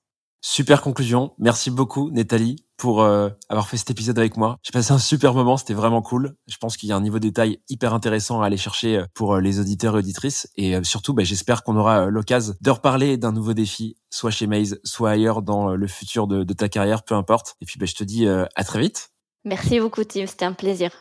Super 0.48 0.84
conclusion. 0.84 1.34
Merci 1.40 1.72
beaucoup, 1.72 2.12
Nathalie, 2.12 2.58
pour 2.78 3.02
euh, 3.02 3.30
avoir 3.50 3.68
fait 3.68 3.78
cet 3.78 3.90
épisode 3.90 4.20
avec 4.20 4.38
moi. 4.38 4.60
J'ai 4.62 4.72
passé 4.72 4.92
un 4.92 5.00
super 5.00 5.34
moment, 5.34 5.58
c'était 5.58 5.74
vraiment 5.74 6.04
cool. 6.04 6.36
Je 6.48 6.58
pense 6.58 6.78
qu'il 6.78 6.88
y 6.88 6.92
a 6.92 6.96
un 6.96 7.02
niveau 7.02 7.18
de 7.18 7.24
détail 7.24 7.58
hyper 7.68 7.96
intéressant 7.96 8.44
à 8.44 8.46
aller 8.46 8.56
chercher 8.56 8.98
euh, 8.98 9.06
pour 9.16 9.34
euh, 9.34 9.42
les 9.42 9.60
auditeurs 9.60 9.96
et 9.96 10.00
auditrices. 10.00 10.48
Et 10.56 10.76
surtout, 10.84 11.16
bah, 11.16 11.24
j'espère 11.24 11.64
qu'on 11.64 11.76
aura 11.78 12.12
l'occasion 12.12 12.54
de 12.62 12.70
reparler 12.70 13.18
d'un 13.18 13.32
nouveau 13.32 13.56
défi, 13.56 13.98
soit 14.12 14.30
chez 14.30 14.46
Maze, 14.46 14.80
soit 14.84 15.10
ailleurs 15.10 15.42
dans 15.42 15.76
le 15.76 15.88
futur 15.88 16.28
de, 16.28 16.44
ta 16.54 16.70
carrière, 16.70 17.02
peu 17.02 17.16
importe. 17.16 17.56
Et 17.62 17.66
puis, 17.66 17.80
bah, 17.80 17.88
je 17.88 17.96
te 17.96 18.04
dis 18.04 18.28
à 18.28 18.64
très 18.64 18.80
vite. 18.80 19.10
Merci 19.46 19.80
beaucoup, 19.80 20.04
Tim. 20.04 20.28
C'était 20.28 20.46
un 20.46 20.54
plaisir. 20.54 20.92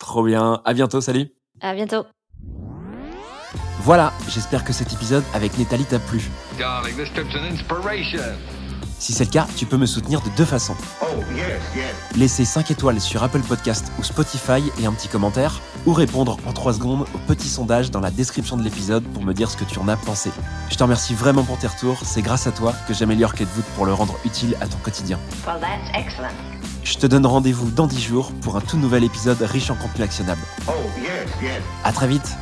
Trop 0.00 0.24
bien. 0.24 0.60
À 0.64 0.74
bientôt. 0.74 1.00
Salut. 1.00 1.28
À 1.60 1.72
bientôt. 1.72 2.04
Voilà, 3.82 4.12
j'espère 4.28 4.64
que 4.64 4.72
cet 4.72 4.92
épisode 4.92 5.22
avec 5.34 5.56
Nathalie 5.56 5.84
t'a 5.84 6.00
plu. 6.00 6.20
Si 9.02 9.12
c'est 9.12 9.24
le 9.24 9.30
cas, 9.30 9.48
tu 9.56 9.66
peux 9.66 9.76
me 9.76 9.84
soutenir 9.84 10.20
de 10.20 10.28
deux 10.36 10.44
façons. 10.44 10.76
Oh, 11.02 11.06
Laisser 12.14 12.44
5 12.44 12.70
étoiles 12.70 13.00
sur 13.00 13.24
Apple 13.24 13.40
Podcast 13.40 13.90
ou 13.98 14.04
Spotify 14.04 14.62
et 14.80 14.86
un 14.86 14.92
petit 14.92 15.08
commentaire, 15.08 15.60
ou 15.86 15.92
répondre 15.92 16.36
en 16.46 16.52
3 16.52 16.74
secondes 16.74 17.04
au 17.12 17.18
petit 17.26 17.48
sondage 17.48 17.90
dans 17.90 17.98
la 17.98 18.12
description 18.12 18.56
de 18.56 18.62
l'épisode 18.62 19.02
pour 19.02 19.24
me 19.24 19.34
dire 19.34 19.50
ce 19.50 19.56
que 19.56 19.64
tu 19.64 19.80
en 19.80 19.88
as 19.88 19.96
pensé. 19.96 20.30
Je 20.70 20.76
te 20.76 20.84
remercie 20.84 21.14
vraiment 21.14 21.42
pour 21.42 21.58
tes 21.58 21.66
retours, 21.66 21.98
c'est 22.04 22.22
grâce 22.22 22.46
à 22.46 22.52
toi 22.52 22.74
que 22.86 22.94
j'améliore 22.94 23.34
Ketvoot 23.34 23.64
pour 23.74 23.86
le 23.86 23.92
rendre 23.92 24.16
utile 24.24 24.56
à 24.60 24.68
ton 24.68 24.78
quotidien. 24.78 25.18
Je 26.84 26.94
te 26.96 27.06
donne 27.08 27.26
rendez-vous 27.26 27.72
dans 27.72 27.88
10 27.88 28.00
jours 28.00 28.30
pour 28.40 28.54
un 28.56 28.60
tout 28.60 28.76
nouvel 28.76 29.02
épisode 29.02 29.42
riche 29.42 29.70
en 29.70 29.74
contenu 29.74 30.04
actionnable. 30.04 30.42
Oh, 30.68 30.74
À 31.82 31.90
très 31.90 32.06
vite 32.06 32.36